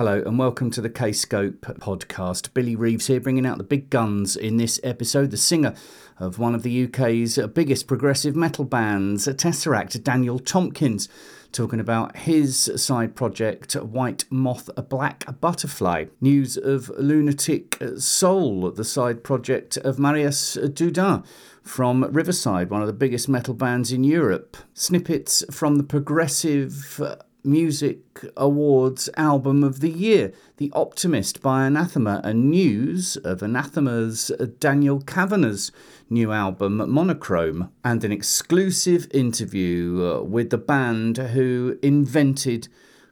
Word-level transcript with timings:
Hello 0.00 0.22
and 0.24 0.38
welcome 0.38 0.70
to 0.70 0.80
the 0.80 0.88
K 0.88 1.12
Scope 1.12 1.60
podcast. 1.60 2.54
Billy 2.54 2.74
Reeves 2.74 3.08
here, 3.08 3.20
bringing 3.20 3.44
out 3.44 3.58
the 3.58 3.64
big 3.64 3.90
guns 3.90 4.34
in 4.34 4.56
this 4.56 4.80
episode. 4.82 5.30
The 5.30 5.36
singer 5.36 5.74
of 6.18 6.38
one 6.38 6.54
of 6.54 6.62
the 6.62 6.86
UK's 6.86 7.38
biggest 7.52 7.86
progressive 7.86 8.34
metal 8.34 8.64
bands, 8.64 9.26
Tesseract, 9.26 10.02
Daniel 10.02 10.38
Tompkins, 10.38 11.10
talking 11.52 11.80
about 11.80 12.16
his 12.16 12.72
side 12.76 13.14
project, 13.14 13.74
White 13.74 14.24
Moth 14.30 14.70
a 14.74 14.80
Black 14.80 15.38
Butterfly. 15.38 16.06
News 16.18 16.56
of 16.56 16.88
Lunatic 16.96 17.76
Soul, 17.98 18.70
the 18.70 18.84
side 18.84 19.22
project 19.22 19.76
of 19.76 19.98
Marius 19.98 20.56
Duda 20.56 21.22
from 21.62 22.04
Riverside, 22.04 22.70
one 22.70 22.80
of 22.80 22.86
the 22.86 22.94
biggest 22.94 23.28
metal 23.28 23.52
bands 23.52 23.92
in 23.92 24.02
Europe. 24.04 24.56
Snippets 24.72 25.44
from 25.50 25.76
the 25.76 25.84
progressive 25.84 27.02
Music 27.42 28.24
Awards 28.36 29.08
Album 29.16 29.64
of 29.64 29.80
the 29.80 29.90
Year, 29.90 30.32
The 30.58 30.70
Optimist 30.74 31.40
by 31.42 31.66
Anathema, 31.66 32.20
and 32.22 32.50
news 32.50 33.16
of 33.18 33.42
Anathema's 33.42 34.30
Daniel 34.58 35.00
Cavanagh's 35.00 35.72
new 36.08 36.32
album 36.32 36.90
Monochrome, 36.90 37.70
and 37.84 38.04
an 38.04 38.12
exclusive 38.12 39.06
interview 39.12 40.02
uh, 40.04 40.22
with 40.22 40.50
the 40.50 40.58
band 40.58 41.16
who 41.18 41.78
invented 41.82 42.68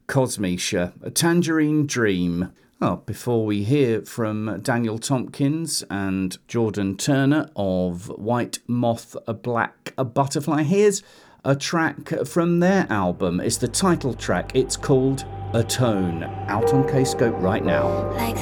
Kosmische, 0.06 0.92
a 1.02 1.10
Tangerine 1.10 1.86
Dream. 1.86 2.52
Well, 2.80 3.02
before 3.04 3.44
we 3.44 3.64
hear 3.64 4.02
from 4.02 4.60
Daniel 4.62 4.98
Tompkins 4.98 5.82
and 5.90 6.38
Jordan 6.46 6.96
Turner 6.96 7.50
of 7.56 8.08
White 8.08 8.60
Moth, 8.68 9.16
a 9.26 9.34
Black 9.34 9.92
a 9.98 10.04
Butterfly, 10.04 10.62
here's 10.62 11.02
a 11.48 11.56
track 11.56 12.10
from 12.26 12.60
their 12.60 12.86
album. 12.90 13.40
It's 13.40 13.56
the 13.56 13.68
title 13.68 14.12
track. 14.12 14.52
It's 14.54 14.76
called 14.76 15.24
Atone, 15.54 16.24
out 16.46 16.74
on 16.74 16.84
Kscope 16.84 17.40
right 17.40 17.64
now. 17.64 18.12
Like 18.12 18.36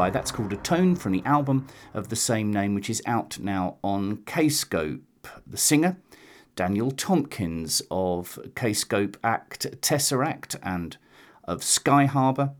Butterfly. 0.00 0.10
That's 0.10 0.30
called 0.30 0.52
Atone 0.52 0.96
from 0.96 1.12
the 1.12 1.22
album 1.26 1.66
of 1.92 2.08
the 2.08 2.16
same 2.16 2.50
name, 2.50 2.74
which 2.74 2.88
is 2.88 3.02
out 3.04 3.38
now 3.38 3.76
on 3.84 4.18
Kscope. 4.18 5.02
The 5.46 5.58
singer, 5.58 5.98
Daniel 6.56 6.90
Tompkins 6.90 7.82
of 7.90 8.38
Kscope 8.54 9.16
Act 9.22 9.66
Tesseract 9.82 10.56
and 10.62 10.96
of 11.44 11.60
Skyharbor, 11.60 12.54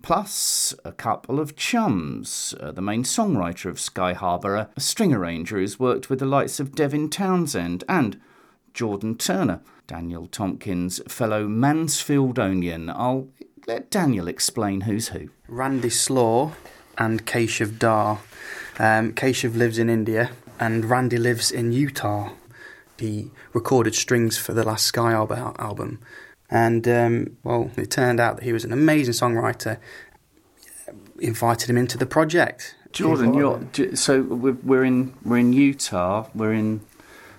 plus 0.00 0.74
a 0.82 0.92
couple 0.92 1.38
of 1.38 1.54
chums. 1.54 2.54
Uh, 2.58 2.72
the 2.72 2.80
main 2.80 3.04
songwriter 3.04 3.66
of 3.66 3.76
Skyharbor, 3.76 4.68
a, 4.74 4.80
string 4.80 5.12
arranger 5.12 5.58
who's 5.58 5.78
worked 5.78 6.08
with 6.08 6.20
the 6.20 6.24
likes 6.26 6.58
of 6.60 6.74
Devin 6.74 7.10
Townsend 7.10 7.84
and 7.90 8.18
Jordan 8.72 9.16
Turner, 9.18 9.60
Daniel 9.86 10.26
Tompkins' 10.26 11.02
fellow 11.06 11.46
Mansfieldonian. 11.46 12.88
I'll 12.88 13.28
let 13.66 13.90
Daniel 13.90 14.28
explain 14.28 14.82
who's 14.82 15.08
who. 15.08 15.28
Randy 15.46 15.90
Slaugh 15.90 16.52
and 17.00 17.26
Keshav 17.26 17.78
Dhar. 17.78 18.18
Um, 18.78 19.12
Keshav 19.14 19.56
lives 19.56 19.78
in 19.78 19.90
India 19.90 20.30
and 20.60 20.84
Randy 20.84 21.16
lives 21.16 21.50
in 21.50 21.72
Utah. 21.72 22.30
He 22.98 23.30
recorded 23.54 23.94
strings 23.94 24.36
for 24.36 24.52
the 24.52 24.62
last 24.62 24.92
Skyharbor 24.92 25.58
album. 25.58 25.98
And, 26.50 26.86
um, 26.86 27.36
well, 27.42 27.70
it 27.76 27.90
turned 27.90 28.20
out 28.20 28.36
that 28.36 28.44
he 28.44 28.52
was 28.52 28.64
an 28.64 28.72
amazing 28.72 29.14
songwriter. 29.14 29.78
Invited 31.18 31.70
him 31.70 31.78
into 31.78 31.96
the 31.96 32.06
project. 32.06 32.76
Jordan, 32.92 33.34
you're 33.34 33.94
so 33.94 34.22
we're, 34.22 34.56
we're 34.64 34.84
in 34.84 35.14
we're 35.24 35.38
in 35.38 35.52
Utah. 35.52 36.26
We're 36.34 36.54
in 36.54 36.80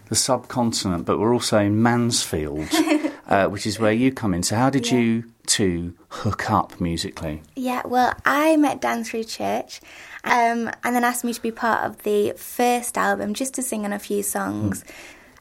the 0.07 0.15
subcontinent, 0.15 1.05
but 1.05 1.19
we're 1.19 1.33
also 1.33 1.59
in 1.59 1.81
Mansfield, 1.81 2.69
uh, 3.31 3.47
which 3.47 3.65
is 3.65 3.79
where 3.79 3.93
you 3.93 4.11
come 4.11 4.33
in. 4.33 4.43
So 4.43 4.55
how 4.55 4.69
did 4.69 4.91
Yeah. 4.91 4.97
you 4.99 5.23
two 5.47 5.93
hook 6.09 6.51
up 6.51 6.79
musically? 6.81 7.41
Yeah, 7.55 7.81
well, 7.85 8.13
I 8.25 8.57
met 8.57 8.81
Dan 8.81 9.03
through 9.03 9.23
church 9.23 9.79
um, 10.23 10.69
and 10.83 10.95
then 10.95 11.03
asked 11.03 11.23
me 11.23 11.33
to 11.33 11.41
be 11.41 11.51
part 11.51 11.81
of 11.85 12.03
the 12.03 12.33
first 12.37 12.97
album 12.97 13.33
just 13.33 13.53
to 13.55 13.61
sing 13.61 13.85
on 13.85 13.93
a 13.93 13.99
few 13.99 14.21
songs. 14.21 14.83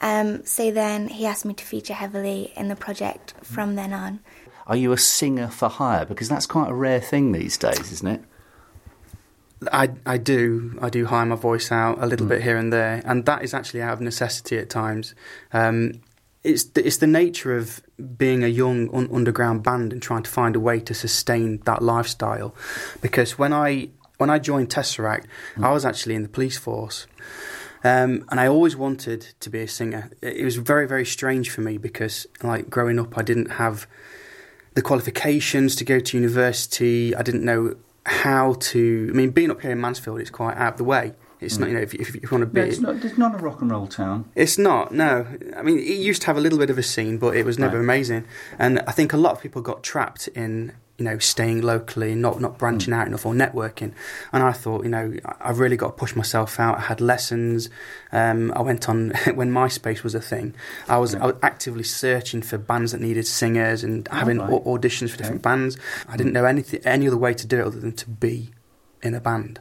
Um, 0.00 0.44
so 0.46 0.70
then 0.70 1.08
he 1.08 1.26
asked 1.26 1.44
me 1.44 1.52
to 1.54 1.64
feature 1.64 1.94
heavily 1.94 2.52
in 2.56 2.69
the 2.69 2.76
project 2.76 3.34
from 3.42 3.75
then 3.75 3.93
on. 3.93 4.20
Are 4.66 4.76
you 4.76 4.93
a 4.93 4.98
singer 4.98 5.48
for 5.48 5.69
hire? 5.69 6.04
Because 6.06 6.28
that's 6.28 6.46
quite 6.46 6.70
a 6.70 6.75
rare 6.75 7.00
thing 7.00 7.32
these 7.32 7.58
days, 7.58 7.90
isn't 7.93 8.08
it? 8.08 8.22
I, 9.72 9.90
I 10.06 10.16
do 10.16 10.78
I 10.81 10.88
do 10.88 11.04
hire 11.04 11.26
my 11.26 11.36
voice 11.36 11.70
out 11.70 12.02
a 12.02 12.06
little 12.06 12.26
bit 12.26 12.40
here 12.43 12.56
and 12.56 12.72
there, 12.72 13.02
and 13.04 13.26
that 13.26 13.43
is 13.43 13.52
actually 13.52 13.82
out 13.82 13.93
of 13.93 14.00
necessity 14.00 14.56
at 14.56 14.70
times. 14.70 15.14
Um, 15.52 16.00
it's 16.42 16.64
the, 16.64 16.87
it's 16.87 16.96
the 16.98 17.06
nature 17.06 17.56
of 17.56 17.82
being 18.16 18.42
a 18.42 18.48
young 18.48 18.92
un- 18.94 19.08
underground 19.12 19.62
band 19.62 19.92
and 19.92 20.02
trying 20.02 20.22
to 20.22 20.31
find 20.31 20.56
a 20.56 20.60
way 20.60 20.81
to 20.81 20.94
sustain 20.94 21.58
that 21.64 21.82
lifestyle. 21.82 22.54
Because 23.00 23.38
when 23.38 23.52
I 23.52 23.90
when 24.19 24.31
I 24.31 24.38
joined 24.38 24.69
Tesseract, 24.69 25.25
I 25.62 25.72
was 25.72 25.84
actually 25.84 26.14
in 26.14 26.22
the 26.22 26.28
police 26.28 26.58
force. 26.58 27.06
Um, 27.82 28.26
and 28.31 28.38
I 28.38 28.46
always 28.46 28.76
wanted 28.76 29.22
to 29.40 29.48
be 29.48 29.60
a 29.60 29.69
singer. 29.69 30.10
It 30.20 30.44
was 30.44 30.56
very, 30.56 30.87
very 30.87 31.06
strange 31.06 31.48
for 31.48 31.62
me 31.62 31.78
because, 31.78 32.26
like, 32.43 32.69
growing 32.69 32.98
up, 32.98 33.16
I 33.16 33.22
didn't 33.22 33.52
have 33.52 33.86
the 34.75 34.82
qualifications 34.82 35.75
to 35.76 35.84
go 35.84 35.98
to 36.00 36.16
university. 36.19 37.16
I 37.16 37.22
didn't 37.22 37.44
know 37.44 37.76
how 38.04 38.54
to. 38.60 39.08
I 39.10 39.16
mean, 39.16 39.31
being 39.31 39.50
up 39.50 39.62
here 39.62 39.70
in 39.70 39.81
Mansfield 39.81 40.20
is 40.20 40.28
quite 40.28 40.58
out 40.58 40.75
of 40.75 40.78
the 40.78 40.84
way. 40.84 41.14
It's 41.40 41.58
not, 41.58 41.69
you 41.69 41.75
know, 41.75 41.81
if, 41.81 41.94
you- 41.94 42.00
if 42.00 42.14
you 42.14 42.28
want 42.31 42.42
to 42.42 42.46
be. 42.46 42.60
it's 42.60 42.81
not. 42.81 42.96
It's 43.04 43.16
not 43.19 43.34
a 43.34 43.38
rock 43.38 43.62
and 43.62 43.70
roll 43.70 43.87
town. 43.87 44.26
It's 44.34 44.58
not, 44.58 44.92
no. 44.92 45.26
I 45.56 45.62
mean, 45.62 45.78
it 45.78 45.82
used 45.98 46.20
to 46.22 46.26
have 46.26 46.37
a 46.37 46.40
little 46.40 46.58
bit 46.58 46.69
of 46.70 46.76
a 46.78 46.82
scene, 46.82 47.16
but 47.19 47.34
it 47.37 47.44
was 47.46 47.58
never 47.58 47.78
Right. 47.78 47.84
amazing. 47.84 48.25
And 48.58 48.81
I 48.87 48.92
think 48.92 49.12
a 49.12 49.16
lot 49.16 49.32
of 49.32 49.40
people 49.40 49.62
got 49.62 49.82
trapped 49.82 50.28
in, 50.28 50.72
you 50.98 51.04
know, 51.06 51.16
staying 51.19 51.62
locally, 51.62 52.14
not 52.14 52.42
not 52.42 52.58
branching 52.58 52.92
out 52.92 53.06
enough 53.06 53.25
or 53.25 53.32
networking. 53.32 53.92
And 54.34 54.42
I 54.42 54.52
thought, 54.52 54.84
you 54.84 54.90
know, 54.90 55.14
I- 55.25 55.48
I've 55.48 55.58
really 55.60 55.78
got 55.78 55.87
to 55.87 55.92
push 55.94 56.14
myself 56.14 56.60
out. 56.60 56.76
I 56.76 56.82
had 56.82 57.00
lessons. 57.00 57.70
Um, 58.12 58.52
I 58.54 58.60
went 58.60 58.86
on 58.86 59.10
when 59.34 59.50
MySpace 59.50 60.02
was 60.02 60.14
a 60.14 60.20
thing. 60.20 60.52
I 60.90 60.98
was, 60.98 61.14
I 61.14 61.25
was 61.25 61.36
actively 61.43 61.84
searching 61.84 62.43
for 62.43 62.58
bands 62.58 62.93
that 62.93 63.00
needed 63.00 63.26
singers 63.26 63.82
and 63.82 64.06
having 64.08 64.38
right. 64.40 64.50
au- 64.50 64.76
auditions 64.76 65.08
for 65.10 65.16
different 65.16 65.40
bands. 65.40 65.78
I 66.06 66.19
didn't 66.19 66.34
know 66.34 66.44
anything, 66.44 66.81
any 66.84 67.06
other 67.08 67.16
way 67.16 67.32
to 67.32 67.46
do 67.46 67.60
it 67.60 67.66
other 67.66 67.81
than 67.81 67.93
to 67.93 68.10
be 68.10 68.50
in 69.02 69.14
a 69.14 69.20
band. 69.22 69.60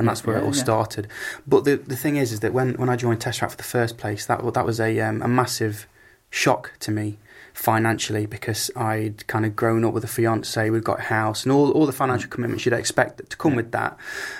And 0.00 0.08
that's 0.08 0.24
where 0.24 0.36
Yeah, 0.36 0.42
it 0.42 0.46
all 0.46 0.54
yeah. 0.56 0.62
started. 0.62 1.08
But 1.46 1.64
the 1.64 1.76
the 1.76 1.96
thing 1.96 2.16
is, 2.16 2.32
is 2.32 2.40
that 2.40 2.52
when, 2.54 2.72
when 2.74 2.88
I 2.88 2.96
joined 2.96 3.20
Tesseract 3.20 3.50
for 3.50 3.56
the 3.58 3.62
first 3.62 3.98
place, 3.98 4.24
that 4.26 4.40
that 4.54 4.64
was 4.64 4.80
a 4.80 4.98
um, 5.00 5.20
a 5.20 5.28
massive 5.28 5.86
shock 6.30 6.72
to 6.80 6.90
me 6.90 7.18
financially 7.52 8.24
because 8.24 8.70
I'd 8.76 9.26
kind 9.26 9.44
of 9.44 9.54
grown 9.56 9.84
up 9.84 9.92
with 9.92 10.04
a 10.04 10.08
fiance, 10.08 10.70
we'd 10.70 10.84
got 10.84 11.00
a 11.00 11.02
house, 11.02 11.44
and 11.44 11.52
all 11.52 11.70
all 11.72 11.84
the 11.84 11.92
financial 11.92 12.30
commitments 12.30 12.64
you'd 12.64 12.72
expect 12.72 13.28
to 13.28 13.36
come 13.36 13.54
with 13.56 13.72
that. 13.72 13.96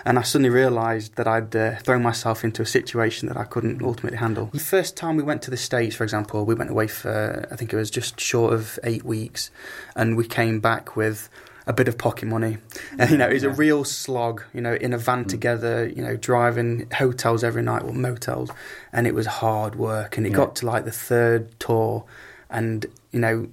And 0.06 0.18
I 0.18 0.22
suddenly 0.22 0.48
realised 0.50 1.16
that 1.16 1.28
I'd 1.28 1.54
uh, 1.54 1.76
thrown 1.76 2.02
myself 2.02 2.42
into 2.44 2.62
a 2.62 2.66
situation 2.66 3.28
that 3.28 3.36
I 3.36 3.44
couldn't 3.44 3.82
ultimately 3.82 4.18
handle. 4.18 4.46
The 4.52 4.60
first 4.60 4.96
time 4.96 5.16
we 5.16 5.22
went 5.22 5.42
to 5.42 5.50
the 5.50 5.56
States, 5.58 5.94
for 5.94 6.04
example, 6.04 6.46
we 6.46 6.54
went 6.54 6.70
away 6.70 6.86
for 6.86 7.46
I 7.52 7.56
think 7.56 7.72
it 7.72 7.76
was 7.76 7.90
just 7.90 8.18
short 8.18 8.54
of 8.54 8.78
eight 8.84 9.04
weeks, 9.04 9.50
and 9.94 10.16
we 10.16 10.26
came 10.26 10.60
back 10.60 10.96
with 10.96 11.28
a 11.66 11.72
bit 11.72 11.88
of 11.88 11.98
pocket 11.98 12.26
money. 12.26 12.58
And, 12.98 13.10
you 13.12 13.16
know, 13.18 13.28
it 13.28 13.34
was 13.34 13.42
a 13.44 13.50
real 13.50 13.84
slog, 13.84 14.42
you 14.54 14.60
know, 14.60 14.74
in 14.74 14.92
a 14.92 14.98
van 14.98 15.24
together, 15.26 15.86
you 15.88 16.02
know, 16.02 16.16
driving 16.16 16.88
hotels 16.92 17.44
every 17.44 17.62
night 17.62 17.82
or 17.82 17.92
motels. 17.92 18.50
And 18.92 19.06
it 19.06 19.14
was 19.14 19.26
hard 19.26 19.74
work. 19.76 20.16
And 20.16 20.26
it 20.26 20.30
Yeah. 20.30 20.36
got 20.36 20.56
to 20.56 20.66
like 20.66 20.84
the 20.84 20.90
third 20.92 21.58
tour. 21.60 22.04
And, 22.48 22.86
you 23.12 23.20
know, 23.20 23.48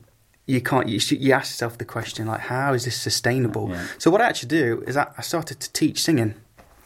you 0.45 0.61
can't, 0.61 0.87
you, 0.87 0.99
you 1.17 1.33
ask 1.33 1.51
yourself 1.51 1.77
the 1.77 1.85
question, 1.85 2.27
like, 2.27 2.39
how 2.41 2.73
is 2.73 2.85
this 2.85 2.95
sustainable? 2.99 3.69
Yeah. 3.69 3.85
So, 3.97 4.09
what 4.09 4.21
I 4.21 4.27
actually 4.27 4.49
do 4.49 4.83
is 4.87 4.95
I, 4.95 5.07
I 5.17 5.21
started 5.21 5.59
to 5.59 5.71
teach 5.73 6.01
singing. 6.01 6.35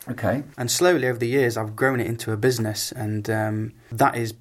Okay. 0.09 0.43
And 0.57 0.71
slowly 0.71 1.07
over 1.07 1.19
the 1.19 1.27
years, 1.27 1.57
I've 1.57 1.75
grown 1.75 1.99
it 1.99 2.07
into 2.07 2.31
a 2.31 2.37
business. 2.37 2.91
And 2.91 3.29
um, 3.29 3.73
that 3.91 4.17
is 4.17 4.33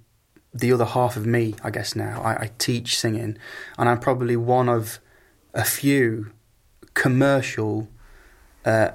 the 0.54 0.72
other 0.72 0.86
half 0.86 1.16
of 1.16 1.26
me, 1.26 1.54
I 1.62 1.70
guess, 1.70 1.94
now. 1.94 2.22
I, 2.22 2.44
I 2.44 2.50
teach 2.58 2.98
singing. 2.98 3.36
And 3.78 3.88
I'm 3.88 4.00
probably 4.00 4.36
one 4.36 4.70
of 4.70 4.98
a 5.52 5.64
few 5.64 6.32
commercial 6.94 7.88
uh, 8.64 8.90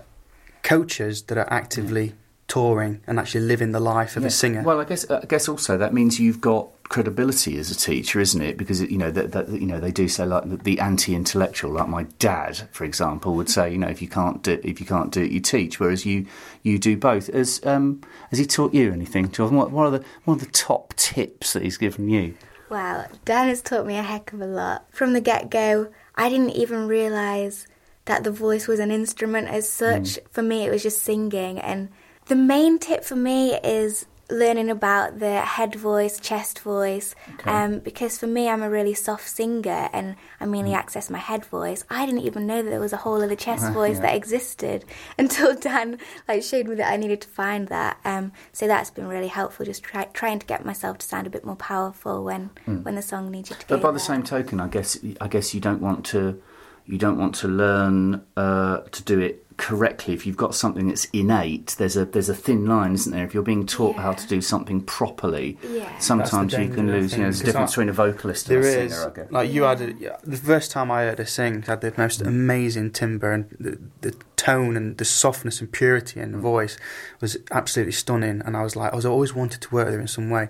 coaches 0.63 1.23
that 1.23 1.37
are 1.37 1.51
actively 1.51 2.13
touring 2.47 3.01
and 3.07 3.19
actually 3.19 3.41
living 3.41 3.71
the 3.71 3.79
life 3.79 4.15
of 4.15 4.23
Yeah. 4.23 4.27
a 4.27 4.31
singer. 4.31 4.61
Well, 4.63 4.79
I 4.79 4.83
guess 4.85 5.09
I 5.09 5.25
guess 5.27 5.47
also 5.49 5.77
that 5.77 5.93
means 5.93 6.19
you've 6.19 6.41
got 6.41 6.69
credibility 6.83 7.57
as 7.57 7.71
a 7.71 7.75
teacher, 7.75 8.19
isn't 8.19 8.41
it? 8.43 8.57
Because 8.57 8.79
you 8.81 8.97
know 8.99 9.09
that, 9.09 9.31
that 9.31 9.49
you 9.49 9.65
know 9.65 9.79
they 9.79 9.91
do 9.91 10.07
say 10.07 10.25
like 10.25 10.47
the, 10.47 10.57
the 10.57 10.79
anti-intellectual, 10.79 11.71
like 11.71 11.87
my 11.87 12.03
dad, 12.19 12.67
for 12.71 12.83
example, 12.83 13.33
would 13.33 13.49
say, 13.49 13.71
you 13.71 13.79
know, 13.79 13.87
if 13.87 14.01
you 14.01 14.07
can't 14.07 14.43
do 14.43 14.59
if 14.63 14.79
you 14.79 14.85
can't 14.85 15.11
do 15.11 15.23
it, 15.23 15.31
you 15.31 15.39
teach. 15.39 15.79
Whereas 15.79 16.05
you 16.05 16.27
you 16.61 16.77
do 16.77 16.95
both. 16.95 17.29
As 17.29 17.59
um, 17.65 18.01
has 18.29 18.37
he 18.37 18.45
taught 18.45 18.73
you 18.75 18.91
anything, 18.91 19.31
Jordan? 19.31 19.57
What, 19.57 19.71
what 19.71 19.87
are 19.87 19.91
the 19.97 20.03
what 20.25 20.35
are 20.35 20.45
the 20.45 20.51
top 20.51 20.93
tips 20.95 21.53
that 21.53 21.63
he's 21.63 21.77
given 21.77 22.07
you? 22.09 22.35
Wow, 22.69 23.05
Dan 23.25 23.47
has 23.47 23.61
taught 23.61 23.85
me 23.87 23.95
a 23.97 24.03
heck 24.03 24.33
of 24.33 24.41
a 24.41 24.45
lot. 24.47 24.85
From 24.91 25.13
the 25.13 25.21
get 25.21 25.49
go, 25.49 25.87
I 26.15 26.29
didn't 26.29 26.51
even 26.51 26.87
realise 26.87 27.65
that 28.05 28.23
the 28.23 28.31
voice 28.31 28.67
was 28.67 28.79
an 28.79 28.91
instrument 28.91 29.47
as 29.47 29.69
such. 29.69 30.19
For 30.31 30.41
me, 30.41 30.65
it 30.65 30.69
was 30.71 30.83
just 30.83 31.01
singing. 31.03 31.59
And 31.59 31.89
the 32.27 32.35
main 32.35 32.79
tip 32.79 33.03
for 33.03 33.15
me 33.15 33.55
is 33.63 34.05
learning 34.31 34.71
about 34.71 35.19
the 35.19 35.39
head 35.41 35.75
voice, 35.75 36.19
chest 36.19 36.59
voice. 36.59 37.13
Okay. 37.35 37.49
Um, 37.51 37.77
because 37.79 38.17
for 38.17 38.25
me, 38.25 38.49
I'm 38.49 38.63
a 38.63 38.69
really 38.71 38.95
soft 38.95 39.27
singer 39.29 39.87
and 39.93 40.15
I 40.39 40.45
mainly 40.47 40.73
access 40.73 41.11
my 41.11 41.19
head 41.19 41.45
voice. 41.45 41.83
I 41.91 42.07
didn't 42.07 42.21
even 42.21 42.47
know 42.47 42.63
that 42.63 42.69
there 42.71 42.79
was 42.79 42.91
a 42.93 42.97
whole 42.97 43.21
other 43.21 43.35
chest 43.35 43.65
Uh, 43.65 43.71
voice 43.71 43.97
yeah. 43.97 44.01
that 44.03 44.15
existed 44.15 44.83
until 45.19 45.55
Dan 45.55 45.99
like 46.27 46.41
showed 46.41 46.67
me 46.67 46.73
that 46.75 46.91
I 46.91 46.97
needed 46.97 47.21
to 47.21 47.27
find 47.27 47.67
that. 47.67 47.99
Um, 48.03 48.31
so 48.51 48.65
that's 48.65 48.89
been 48.89 49.07
really 49.07 49.27
helpful, 49.27 49.63
just 49.63 49.83
try, 49.83 50.05
trying 50.05 50.39
to 50.39 50.45
get 50.47 50.65
myself 50.65 50.97
to 50.99 51.05
sound 51.05 51.27
a 51.27 51.29
bit 51.29 51.45
more 51.45 51.55
powerful 51.55 52.23
when 52.23 52.49
when 52.65 52.95
the 52.95 53.03
song 53.03 53.29
needs 53.29 53.51
you 53.51 53.55
to. 53.57 53.67
But 53.67 53.81
by 53.83 53.91
the 53.91 53.99
same 53.99 54.23
token, 54.23 54.59
I 54.59 54.67
guess 54.69 54.97
I 55.21 55.27
guess 55.27 55.53
you 55.53 55.61
don't 55.61 55.81
want 55.81 56.03
to 56.07 56.41
you 56.85 56.97
don't 56.97 57.17
want 57.17 57.35
to 57.35 57.47
learn 57.47 58.25
uh, 58.37 58.79
to 58.91 59.03
do 59.03 59.19
it 59.19 59.44
correctly. 59.57 60.13
If 60.13 60.25
you've 60.25 60.37
got 60.37 60.53
something 60.55 60.87
that's 60.87 61.05
innate, 61.05 61.75
there's 61.77 61.97
a 61.97 62.05
there's 62.05 62.29
a 62.29 62.35
thin 62.35 62.65
line, 62.65 62.93
isn't 62.93 63.11
there? 63.11 63.23
If 63.23 63.33
you're 63.33 63.43
being 63.43 63.65
taught 63.65 63.95
how 63.95 64.13
to 64.13 64.27
do 64.27 64.41
something 64.41 64.81
properly, 64.81 65.57
Yeah. 65.63 65.97
sometimes 65.99 66.53
you 66.53 66.67
can 66.69 66.87
danger, 66.87 66.93
I 66.93 66.99
lose. 66.99 67.11
You 67.13 67.17
know, 67.19 67.23
there's 67.25 67.41
a 67.41 67.45
difference 67.45 67.71
I- 67.71 67.73
between 67.73 67.89
a 67.89 67.93
vocalist 67.93 68.47
There 68.47 68.57
and 68.57 68.65
a 68.65 68.81
is, 68.83 68.93
singer. 68.93 69.11
I 69.11 69.15
guess. 69.15 69.31
like 69.31 69.51
you 69.51 69.63
had, 69.63 69.81
a, 69.81 69.93
the 70.23 70.37
first 70.37 70.71
time 70.71 70.91
I 70.91 71.03
heard 71.03 71.19
her 71.19 71.25
sing, 71.25 71.61
had 71.63 71.81
the 71.81 71.93
most 71.97 72.21
mm. 72.21 72.27
amazing 72.27 72.91
timbre 72.91 73.31
and 73.31 73.49
the, 73.59 73.79
the 74.01 74.15
tone 74.35 74.75
and 74.75 74.97
the 74.97 75.05
softness 75.05 75.61
and 75.61 75.71
purity 75.71 76.19
in 76.19 76.31
the 76.31 76.37
mm. 76.37 76.41
voice 76.41 76.77
was 77.21 77.37
absolutely 77.51 77.93
stunning. 77.93 78.41
And 78.45 78.57
I 78.57 78.63
was 78.63 78.75
like, 78.75 78.91
I 78.91 78.95
was 78.95 79.05
always 79.05 79.33
wanted 79.33 79.61
to 79.61 79.73
work 79.73 79.85
with 79.85 79.95
her 79.95 80.01
in 80.01 80.07
some 80.07 80.29
way. 80.29 80.49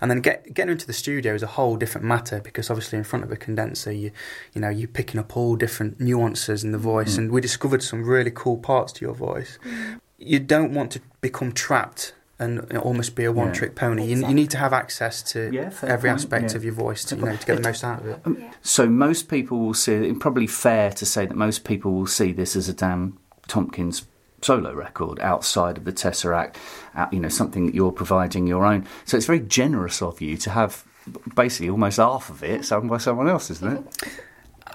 And 0.00 0.10
then 0.10 0.20
get, 0.20 0.54
getting 0.54 0.72
into 0.72 0.86
the 0.86 0.92
studio 0.92 1.34
is 1.34 1.42
a 1.42 1.48
whole 1.48 1.76
different 1.76 2.06
matter 2.06 2.40
because 2.40 2.70
obviously 2.70 2.98
in 2.98 3.04
front 3.04 3.24
of 3.24 3.30
a 3.30 3.36
condenser, 3.36 3.92
you, 3.92 4.12
you 4.54 4.60
know, 4.60 4.68
you're 4.68 4.88
picking 4.88 5.20
up 5.20 5.36
all 5.36 5.56
different 5.56 6.00
nuances 6.00 6.64
in 6.64 6.72
the 6.72 6.78
voice. 6.78 7.14
Mm. 7.14 7.18
And 7.18 7.32
we 7.32 7.40
discovered 7.40 7.82
some 7.82 8.04
really 8.04 8.30
cool 8.32 8.45
parts 8.54 8.92
to 8.94 9.04
your 9.04 9.14
voice. 9.14 9.58
You 10.18 10.38
don't 10.38 10.72
want 10.72 10.92
to 10.92 11.00
become 11.20 11.52
trapped. 11.52 12.12
And 12.38 12.70
almost 12.76 13.14
be 13.16 13.24
a 13.24 13.32
one-trick 13.32 13.74
pony. 13.74 14.04
You, 14.08 14.16
you 14.28 14.34
need 14.34 14.50
to 14.50 14.58
have 14.58 14.74
access 14.74 15.22
to 15.32 15.48
Yeah, 15.50 15.70
every 15.82 16.10
point, 16.10 16.20
aspect 16.20 16.50
yeah. 16.50 16.56
of 16.58 16.64
your 16.64 16.74
voice 16.74 17.02
to, 17.06 17.16
you 17.16 17.22
know, 17.24 17.34
to 17.34 17.46
get 17.46 17.56
the 17.56 17.62
most 17.62 17.82
out 17.82 18.00
of 18.00 18.06
it. 18.08 18.20
Yeah. 18.38 18.52
So 18.60 18.86
most 18.90 19.30
people 19.30 19.58
will 19.58 19.72
see 19.72 19.94
it. 19.94 20.20
Probably 20.20 20.46
fair 20.46 20.90
to 20.90 21.06
say 21.06 21.24
that 21.24 21.34
most 21.34 21.64
people 21.64 21.92
will 21.94 22.06
see 22.06 22.32
this 22.32 22.54
as 22.54 22.68
a 22.68 22.74
Dan 22.74 23.14
Tompkins 23.48 24.06
solo 24.42 24.74
record 24.74 25.18
outside 25.20 25.78
of 25.78 25.84
the 25.86 25.94
Tesseract. 25.94 26.56
uh, 26.94 27.06
You 27.10 27.20
know, 27.20 27.30
something 27.30 27.64
that 27.64 27.74
you're 27.74 27.90
providing 27.90 28.46
your 28.46 28.66
own. 28.66 28.86
So 29.06 29.16
it's 29.16 29.24
very 29.24 29.40
generous 29.40 30.02
of 30.02 30.20
you 30.20 30.36
to 30.36 30.50
have 30.50 30.84
basically 31.34 31.70
almost 31.70 31.96
half 31.96 32.28
of 32.28 32.42
it 32.42 32.66
sung 32.66 32.86
by 32.86 32.98
someone 32.98 33.30
else, 33.30 33.50
isn't 33.50 33.78
it? 33.78 34.20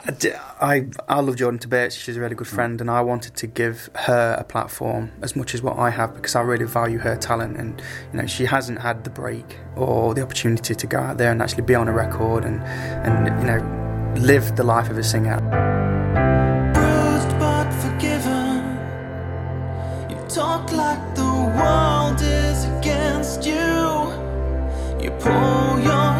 I, 0.05 0.87
I, 1.07 1.19
love 1.19 1.35
Jordan 1.35 1.59
to 1.59 1.67
bits. 1.67 1.95
She's 1.95 2.17
a 2.17 2.19
really 2.19 2.35
good 2.35 2.47
friend, 2.47 2.81
and 2.81 2.89
I 2.89 3.01
wanted 3.01 3.35
to 3.35 3.47
give 3.47 3.89
her 3.95 4.35
a 4.39 4.43
platform 4.43 5.11
as 5.21 5.35
much 5.35 5.53
as 5.53 5.61
what 5.61 5.77
I 5.77 5.91
have 5.91 6.15
because 6.15 6.35
I 6.35 6.41
really 6.41 6.65
value 6.65 6.97
her 6.99 7.15
talent. 7.15 7.57
And 7.57 7.81
you 8.11 8.19
know, 8.19 8.25
she 8.25 8.45
hasn't 8.45 8.79
had 8.79 9.03
the 9.03 9.11
break 9.11 9.57
or 9.75 10.13
the 10.13 10.23
opportunity 10.23 10.73
to 10.73 10.87
go 10.87 10.99
out 10.99 11.17
there 11.17 11.31
and 11.31 11.41
actually 11.41 11.63
be 11.63 11.75
on 11.75 11.87
a 11.87 11.93
record 11.93 12.45
and 12.45 12.63
and 12.63 13.27
you 13.41 13.47
know 13.47 14.15
live 14.19 14.55
the 14.55 14.63
life 14.63 14.89
of 14.89 14.97
a 14.97 15.03
singer. 15.03 15.37
bruised 16.73 17.39
but 17.39 17.71
forgiven. 17.71 18.77
You 20.09 20.17
talk 20.27 20.71
like 20.71 21.15
the 21.15 21.31
world 21.57 22.21
is 22.21 22.65
against 22.65 23.45
you. 23.45 23.53
You 25.03 25.11
pull 25.19 25.79
yourself 25.79 26.10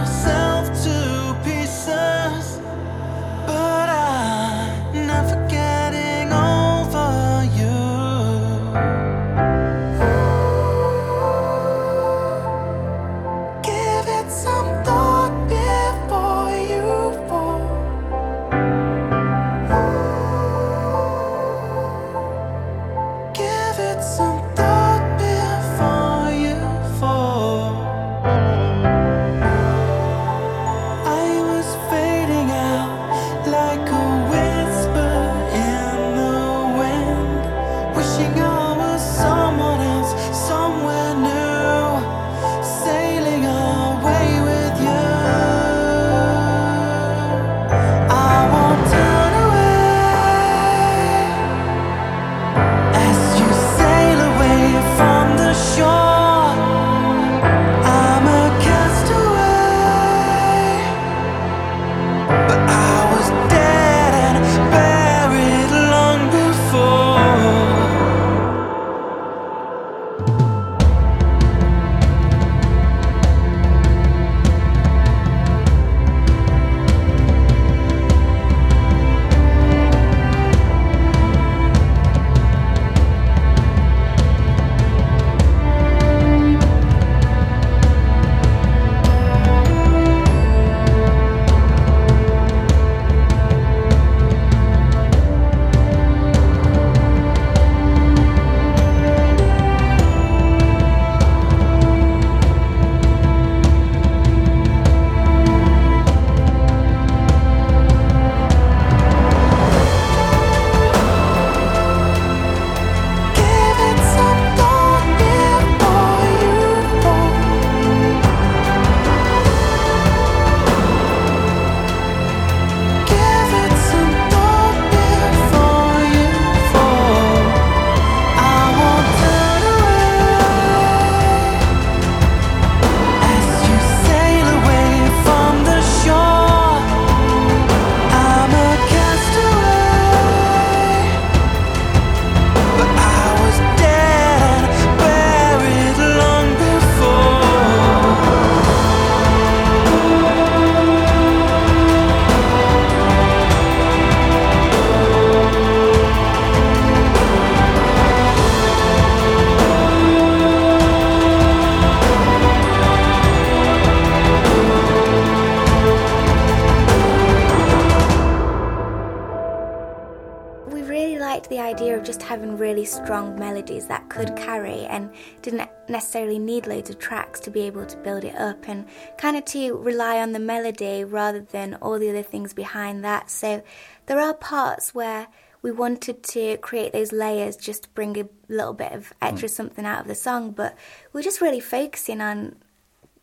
and 174.92 175.12
didn't 175.42 175.70
necessarily 175.90 176.38
need 176.38 176.68
loads 176.68 176.90
of 176.90 177.00
tracks 177.00 177.40
to 177.42 177.50
be 177.50 177.62
able 177.62 177.86
to 177.86 177.98
build 177.98 178.24
it 178.24 178.36
up 178.36 178.68
and 178.68 178.86
kind 179.18 179.38
of 179.38 179.46
to 179.46 179.78
rely 179.78 180.20
on 180.20 180.34
the 180.34 180.40
melody 180.40 181.04
rather 181.04 181.42
than 181.42 181.76
all 181.76 181.98
the 181.98 182.10
other 182.10 182.24
things 182.24 182.54
behind 182.54 183.04
that. 183.04 183.30
So 183.30 183.64
there 184.06 184.20
are 184.20 184.34
parts 184.34 184.94
where 184.94 185.28
we 185.62 185.72
wanted 185.72 186.24
to 186.24 186.58
create 186.58 186.92
those 186.92 187.12
layers 187.12 187.56
just 187.56 187.84
to 187.84 187.90
bring 187.90 188.20
a 188.20 188.28
little 188.48 188.74
bit 188.74 188.92
of 188.92 189.14
extra 189.22 189.48
something 189.48 189.86
out 189.86 190.02
of 190.02 190.08
the 190.08 190.16
song, 190.16 190.52
but 190.52 190.76
we're 191.14 191.22
just 191.22 191.42
really 191.42 191.60
focusing 191.60 192.20
on 192.20 192.56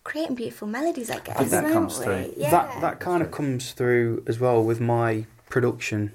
creating 0.04 0.36
beautiful 0.36 0.68
melodies, 0.68 1.10
I 1.10 1.18
guess. 1.18 1.50
that 1.50 1.64
aren't 1.64 1.74
comes 1.74 1.98
we? 1.98 2.04
through. 2.04 2.34
Yeah. 2.36 2.50
That 2.50 2.80
that 2.80 3.00
kind 3.00 3.22
of 3.22 3.30
comes 3.30 3.72
through 3.72 4.22
as 4.26 4.38
well 4.38 4.62
with 4.62 4.80
my 4.80 5.26
production 5.50 6.12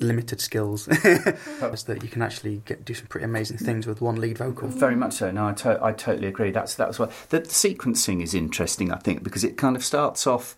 limited 0.00 0.40
skills. 0.40 0.88
is 0.88 1.84
that 1.84 2.02
you 2.02 2.08
can 2.08 2.22
actually 2.22 2.62
get 2.64 2.84
do 2.84 2.94
some 2.94 3.06
pretty 3.06 3.24
amazing 3.24 3.58
things 3.58 3.86
with 3.86 4.00
one 4.00 4.16
lead 4.16 4.38
vocal. 4.38 4.68
Very 4.68 4.96
much 4.96 5.14
so. 5.14 5.30
No, 5.30 5.48
I, 5.48 5.52
to- 5.54 5.82
I 5.82 5.92
totally 5.92 6.28
agree. 6.28 6.50
That's 6.50 6.74
that's 6.74 6.98
what 6.98 7.12
the 7.30 7.40
sequencing 7.40 8.22
is 8.22 8.34
interesting. 8.34 8.92
I 8.92 8.96
think 8.96 9.22
because 9.22 9.44
it 9.44 9.56
kind 9.56 9.76
of 9.76 9.84
starts 9.84 10.26
off 10.26 10.56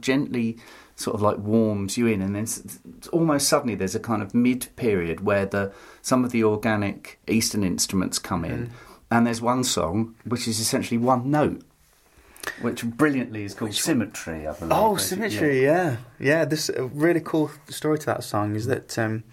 gently, 0.00 0.58
sort 0.96 1.14
of 1.14 1.22
like 1.22 1.38
warms 1.38 1.96
you 1.96 2.06
in, 2.06 2.22
and 2.22 2.34
then 2.34 2.46
almost 3.12 3.48
suddenly 3.48 3.74
there's 3.74 3.94
a 3.94 4.00
kind 4.00 4.22
of 4.22 4.34
mid 4.34 4.68
period 4.76 5.20
where 5.20 5.46
the 5.46 5.72
some 6.02 6.24
of 6.24 6.32
the 6.32 6.44
organic 6.44 7.20
Eastern 7.26 7.64
instruments 7.64 8.18
come 8.18 8.44
in, 8.44 8.66
mm. 8.66 8.70
and 9.10 9.26
there's 9.26 9.40
one 9.40 9.64
song 9.64 10.14
which 10.24 10.48
is 10.48 10.60
essentially 10.60 10.98
one 10.98 11.30
note. 11.30 11.62
Which 12.60 12.84
brilliantly 12.84 13.44
is 13.44 13.54
called 13.54 13.74
Symmetry. 13.74 14.46
I 14.46 14.52
believe. 14.52 14.72
Oh, 14.72 14.96
symmetry! 14.96 15.62
Yeah, 15.62 15.96
yeah. 16.18 16.44
This 16.44 16.68
a 16.68 16.84
really 16.84 17.20
cool 17.20 17.50
story 17.68 17.98
to 17.98 18.06
that 18.06 18.24
song 18.24 18.56
is 18.56 18.66
that 18.66 18.98
um, 18.98 19.24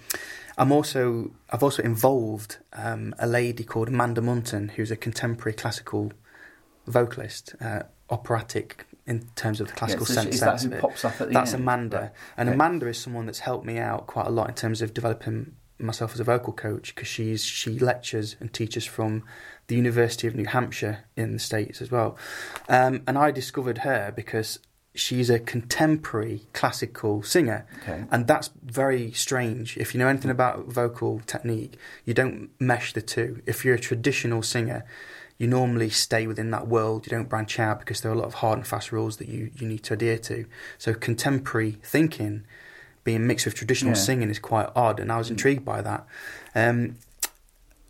I'm 0.58 0.72
also 0.72 1.32
I've 1.50 1.64
also 1.64 1.82
involved 1.84 2.58
um, 2.74 3.16
a 3.20 3.28
lady 3.28 3.64
called 3.64 3.88
Amanda 3.90 4.22
Munton, 4.22 4.72
who's 4.72 4.92
a 4.92 4.96
contemporary 4.96 5.54
classical 5.54 6.12
vocalist, 6.88 7.56
uh, 7.62 7.84
operatic 8.10 8.86
in 9.08 9.28
terms 9.36 9.62
of 9.62 9.68
the 9.68 9.74
classical 9.74 10.06
so 10.06 10.14
sense. 10.14 10.36
is 10.36 10.42
that 10.42 10.62
who 10.62 10.70
pops 10.80 11.06
up 11.06 11.20
at 11.22 11.28
the 11.28 11.34
That's 11.34 11.54
end? 11.54 11.64
Amanda, 11.64 11.98
Right. 12.00 12.12
and. 12.38 12.50
Amanda 12.50 12.88
is 12.88 12.98
someone 12.98 13.26
that's 13.26 13.40
helped 13.40 13.66
me 13.66 13.78
out 13.78 14.08
quite 14.08 14.28
a 14.28 14.32
lot 14.32 14.50
in 14.50 14.56
terms 14.56 14.82
of 14.82 14.94
developing 14.94 15.56
myself 15.78 16.14
as 16.14 16.20
a 16.20 16.24
vocal 16.24 16.54
coach 16.54 16.96
because 16.96 17.08
she's 17.08 17.44
she 17.44 17.78
lectures 17.80 18.36
and 18.40 18.54
teaches 18.54 18.86
from 18.86 19.24
the 19.68 19.76
University 19.76 20.28
of 20.28 20.36
New 20.36 20.46
Hampshire 20.46 21.00
in 21.16 21.34
the 21.34 21.40
states 21.40 21.82
as 21.82 21.90
well, 21.92 22.18
um, 22.70 23.02
and 23.08 23.18
I 23.18 23.32
discovered 23.32 23.80
her 23.80 24.12
because 24.16 24.60
she's 24.94 25.30
a 25.30 25.40
contemporary 25.40 26.44
classical 26.54 27.22
singer, 27.24 27.66
Okay. 27.82 28.06
and 28.12 28.28
that's 28.28 28.50
very 28.64 29.12
strange. 29.12 29.76
If 29.78 29.94
you 29.94 30.00
know 30.00 30.08
anything 30.08 30.32
about 30.32 30.66
vocal 30.68 31.20
technique, 31.26 31.78
you 32.06 32.14
don't 32.14 32.50
mesh 32.60 32.94
the 32.94 33.02
two. 33.02 33.42
If 33.46 33.66
you're 33.66 33.76
a 33.76 33.80
traditional 33.80 34.42
singer, 34.42 34.86
you 35.38 35.48
normally 35.48 35.90
stay 35.90 36.28
within 36.28 36.52
that 36.52 36.68
world. 36.70 37.06
You 37.06 37.10
don't 37.10 37.28
branch 37.28 37.60
out 37.60 37.80
because 37.80 38.00
there 38.00 38.10
are 38.10 38.16
a 38.16 38.18
lot 38.18 38.28
of 38.28 38.36
hard 38.36 38.58
and 38.60 38.66
fast 38.66 38.94
rules 38.94 39.18
that 39.18 39.28
you, 39.28 39.52
you 39.58 39.68
need 39.68 39.84
to 39.84 39.94
adhere 39.96 40.18
to. 40.20 40.46
So 40.78 40.94
contemporary 40.94 41.72
thinking, 41.84 42.46
being 43.04 43.28
mixed 43.28 43.46
with 43.46 43.56
traditional 43.56 43.96
Yeah. 43.96 44.02
singing, 44.02 44.30
is 44.30 44.40
quite 44.40 44.70
odd, 44.78 45.02
and 45.02 45.12
I 45.12 45.18
was 45.18 45.30
intrigued 45.30 45.66
by 45.66 45.82
that. 45.82 46.06
Um, 46.56 46.96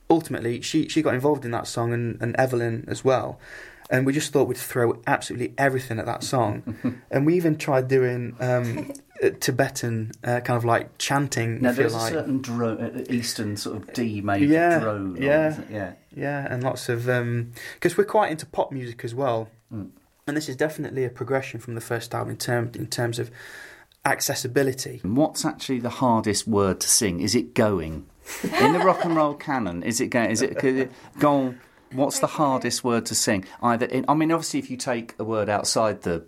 ultimately, 0.10 0.62
she 0.62 0.88
she 0.90 1.02
got 1.02 1.14
involved 1.14 1.46
in 1.46 1.52
that 1.52 1.68
song, 1.68 1.94
and, 1.94 2.22
and 2.22 2.36
Evelyn 2.38 2.86
as 2.88 3.04
well. 3.04 3.40
And 3.88 4.04
we 4.06 4.14
just 4.14 4.34
thought 4.34 4.48
we'd 4.48 4.58
throw 4.58 5.00
absolutely 5.06 5.54
everything 5.60 6.00
at 6.00 6.08
that 6.08 6.24
song, 6.24 6.76
and 7.12 7.26
we 7.26 7.36
even 7.36 7.56
tried 7.56 7.88
doing 7.88 8.36
um, 8.40 8.92
uh, 9.24 9.30
Tibetan 9.40 10.12
uh, 10.24 10.40
kind 10.40 10.58
of 10.58 10.66
like 10.66 10.98
chanting. 10.98 11.62
Now 11.62 11.72
there's 11.72 11.94
like. 11.94 12.12
a 12.12 12.16
certain 12.16 12.42
dro- 12.42 12.78
uh, 12.78 13.04
Eastern 13.14 13.56
sort 13.58 13.78
of 13.78 13.94
D 13.94 14.22
major 14.22 14.46
Yeah, 14.46 14.80
drone. 14.80 15.18
yeah. 15.22 15.60
yeah. 15.70 15.94
Yeah, 16.16 16.48
and 16.50 16.64
lots 16.64 16.90
of 16.90 17.06
because 17.76 17.96
we're 17.96 18.06
quite 18.06 18.32
into 18.32 18.46
pop 18.48 18.72
music 18.72 19.04
as 19.06 19.14
well, 19.14 19.50
Mm. 19.72 19.90
and 20.28 20.36
this 20.38 20.48
is 20.50 20.56
definitely 20.56 21.04
a 21.06 21.10
progression 21.10 21.60
from 21.60 21.76
the 21.76 21.82
first 21.82 22.16
album 22.16 22.32
in 22.32 22.38
term 22.38 22.72
in 22.74 22.88
terms 22.88 23.20
of 23.20 23.30
accessibility. 24.04 25.00
What's 25.04 25.46
actually 25.46 25.80
the 25.80 25.90
hardest 25.90 26.48
word 26.48 26.80
to 26.82 26.88
sing? 26.88 27.20
Is 27.20 27.36
it 27.36 27.54
going? 27.54 28.06
In 28.60 28.74
the 28.74 28.80
rock 28.80 29.06
and 29.06 29.16
roll 29.16 29.34
canon, 29.36 29.84
is 29.84 30.02
it 30.02 30.08
going? 30.08 30.32
Is 30.32 30.42
it 30.42 30.92
gone? 31.20 31.60
What's 31.92 32.20
the 32.20 32.28
hardest 32.28 32.84
word 32.84 33.06
to 33.08 33.16
sing? 33.16 33.46
Either 33.62 33.86
in, 33.86 34.06
I 34.08 34.14
mean, 34.16 34.32
obviously, 34.32 34.60
if 34.60 34.70
you 34.70 34.78
take 34.78 35.14
a 35.20 35.24
word 35.24 35.48
outside 35.50 36.02
the 36.02 36.26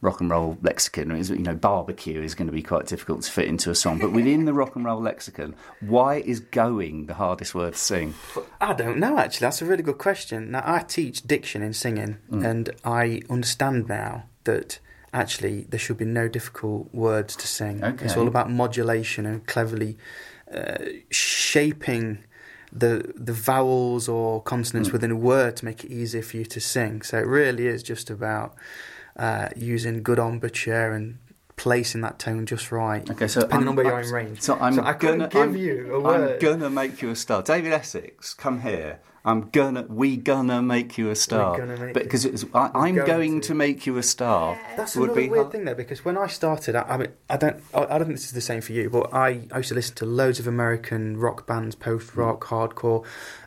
rock 0.00 0.20
and 0.20 0.30
roll 0.30 0.56
lexicon, 0.62 1.10
you 1.16 1.38
know, 1.38 1.54
barbecue 1.56 2.20
is 2.22 2.34
going 2.36 2.46
to 2.46 2.52
be 2.52 2.62
quite 2.62 2.86
difficult 2.86 3.22
to 3.22 3.32
fit 3.32 3.48
into 3.48 3.68
a 3.70 3.74
song. 3.74 3.98
But 3.98 4.12
within 4.12 4.44
the 4.44 4.52
rock 4.52 4.76
and 4.76 4.84
roll 4.84 5.00
lexicon, 5.00 5.56
why 5.80 6.16
is 6.16 6.38
going 6.38 7.06
the 7.06 7.14
hardest 7.14 7.52
word 7.54 7.72
to 7.72 7.78
sing? 7.78 8.14
I 8.60 8.74
don't 8.74 8.98
know 8.98 9.18
actually. 9.18 9.46
That's 9.46 9.60
a 9.62 9.64
really 9.64 9.82
good 9.82 9.98
question. 9.98 10.52
Now 10.52 10.62
I 10.64 10.80
teach 10.80 11.22
diction 11.22 11.62
in 11.62 11.72
singing, 11.72 12.18
Mm. 12.30 12.44
and 12.48 12.70
I 12.84 13.22
understand 13.28 13.88
now 13.88 14.24
that 14.44 14.78
actually 15.12 15.62
there 15.68 15.80
should 15.80 15.96
be 15.96 16.04
no 16.04 16.28
difficult 16.28 16.94
words 16.94 17.34
to 17.34 17.46
sing. 17.48 17.82
It's 17.82 18.16
all 18.16 18.28
about 18.28 18.50
modulation 18.52 19.26
and 19.26 19.44
cleverly 19.48 19.96
uh, 20.54 20.84
shaping 21.10 22.24
the 22.72 23.12
the 23.14 23.32
vowels 23.32 24.08
or 24.08 24.40
Mm. 24.40 24.44
consonants 24.44 24.90
within 24.92 25.10
a 25.10 25.16
word 25.16 25.56
to 25.56 25.64
make 25.64 25.84
it 25.84 25.90
easier 25.90 26.22
for 26.22 26.36
you 26.36 26.44
to 26.44 26.60
sing. 26.60 27.02
So 27.02 27.18
it 27.18 27.26
really 27.26 27.66
is 27.66 27.82
just 27.82 28.10
about 28.10 28.54
uh, 29.16 29.48
using 29.56 30.02
good 30.02 30.18
embouchure 30.18 30.92
and 30.92 31.18
placing 31.56 32.02
that 32.02 32.18
tone 32.20 32.46
just 32.46 32.70
right. 32.70 33.08
Okay, 33.10 33.26
so 33.26 33.40
depending 33.40 33.68
I'm- 33.68 33.70
on 33.70 33.76
where 33.76 33.86
you 33.86 33.92
are 33.92 34.00
in 34.00 34.10
range. 34.12 34.42
So 34.42 34.54
I'm 34.60 34.74
So 34.74 34.82
gonna 34.82 35.28
give 35.28 35.42
I'm, 35.42 35.56
you 35.56 35.96
a 36.06 36.08
I'm 36.08 36.38
gonna 36.38 36.70
make 36.70 37.02
you 37.02 37.10
a 37.10 37.16
star. 37.16 37.42
David 37.42 37.72
Essex, 37.72 38.32
come 38.34 38.60
here. 38.60 39.00
I'm 39.24 39.50
gonna 39.50 39.84
we 39.88 40.16
gonna 40.16 40.62
make 40.62 40.96
you 40.96 41.10
a 41.10 41.16
star. 41.16 41.58
gonna 41.58 41.76
make 41.76 41.94
because 41.94 42.24
it's 42.24 42.44
I, 42.54 42.70
I'm 42.74 42.94
going 42.94 43.06
going 43.06 43.40
to. 43.42 43.48
to. 43.48 43.54
make 43.54 43.86
you 43.86 43.98
a 43.98 44.02
star. 44.02 44.58
That's 44.76 44.96
would 44.96 45.10
another 45.10 45.20
be 45.20 45.28
weird 45.28 45.42
hard. 45.42 45.52
thing 45.52 45.64
though, 45.64 45.74
because 45.74 46.04
when 46.04 46.16
I 46.16 46.28
started, 46.28 46.76
I, 46.76 46.82
I 46.82 46.96
mean, 46.96 47.08
I 47.28 47.36
don't, 47.36 47.56
I, 47.74 47.80
I 47.84 47.98
don't 47.98 48.06
think 48.06 48.18
this 48.18 48.26
is 48.26 48.32
the 48.32 48.40
same 48.40 48.60
for 48.62 48.72
you, 48.72 48.88
but 48.88 49.12
I, 49.12 49.46
I 49.52 49.58
used 49.58 49.68
to 49.70 49.74
listen 49.74 49.94
to 49.96 50.06
loads 50.06 50.38
of 50.38 50.46
American 50.46 51.16
rock 51.18 51.46
bands, 51.46 51.74
post 51.74 52.14
rock, 52.16 52.44
Mm. 52.44 52.72
hardcore, 52.72 53.04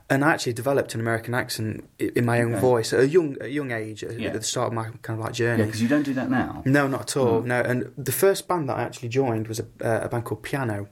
and 0.09 0.25
I 0.25 0.31
actually 0.33 0.53
developed 0.53 0.93
an 0.93 0.99
American 0.99 1.33
accent 1.33 1.87
i- 2.01 2.11
in 2.15 2.25
my 2.25 2.41
own 2.41 2.51
Okay. 2.53 2.61
voice 2.61 2.91
at 2.93 2.99
a 2.99 3.07
young, 3.07 3.37
a 3.41 3.47
young 3.47 3.71
age, 3.71 4.03
at, 4.03 4.19
Yeah. 4.19 4.27
at 4.27 4.33
the 4.33 4.43
start 4.43 4.67
of 4.67 4.73
my 4.73 4.89
kind 5.01 5.17
of 5.19 5.25
like 5.25 5.33
journey. 5.33 5.51
Yeah, 5.51 5.55
journey. 5.57 5.65
because 5.67 5.81
you 5.81 5.87
don't 5.87 6.03
do 6.03 6.13
that 6.15 6.29
now. 6.29 6.61
no, 6.65 6.87
not 6.87 7.01
at 7.01 7.17
all. 7.17 7.41
Mm. 7.41 7.45
No, 7.45 7.61
and 7.61 7.91
the 7.97 8.11
first 8.11 8.47
band 8.47 8.67
that 8.69 8.77
I 8.77 8.83
actually 8.83 9.09
joined 9.09 9.47
was 9.47 9.59
a, 9.59 9.65
uh, 9.83 10.01
a 10.05 10.09
band 10.09 10.25
called 10.25 10.43
Piano. 10.43 10.87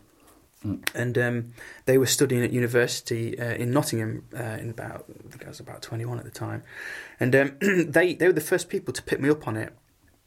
Mm. 0.65 0.81
And 0.93 1.17
um, 1.17 1.53
they 1.85 1.97
were 1.97 2.05
studying 2.05 2.43
at 2.43 2.51
university 2.51 3.39
uh, 3.39 3.53
in 3.53 3.71
Nottingham 3.71 4.25
uh, 4.37 4.57
in 4.59 4.69
about 4.69 5.05
I 5.07 5.29
think 5.29 5.45
I 5.45 5.47
was 5.47 5.61
about 5.61 5.81
twenty 5.81 6.03
one 6.05 6.19
at 6.19 6.25
the 6.25 6.31
time, 6.31 6.63
and 7.19 7.33
um, 7.33 7.57
they 7.61 8.13
they 8.13 8.27
were 8.27 8.33
the 8.33 8.41
first 8.41 8.67
people 8.67 8.93
to 8.93 9.01
pick 9.01 9.21
me 9.21 9.29
up 9.29 9.47
on 9.47 9.55
it. 9.55 9.73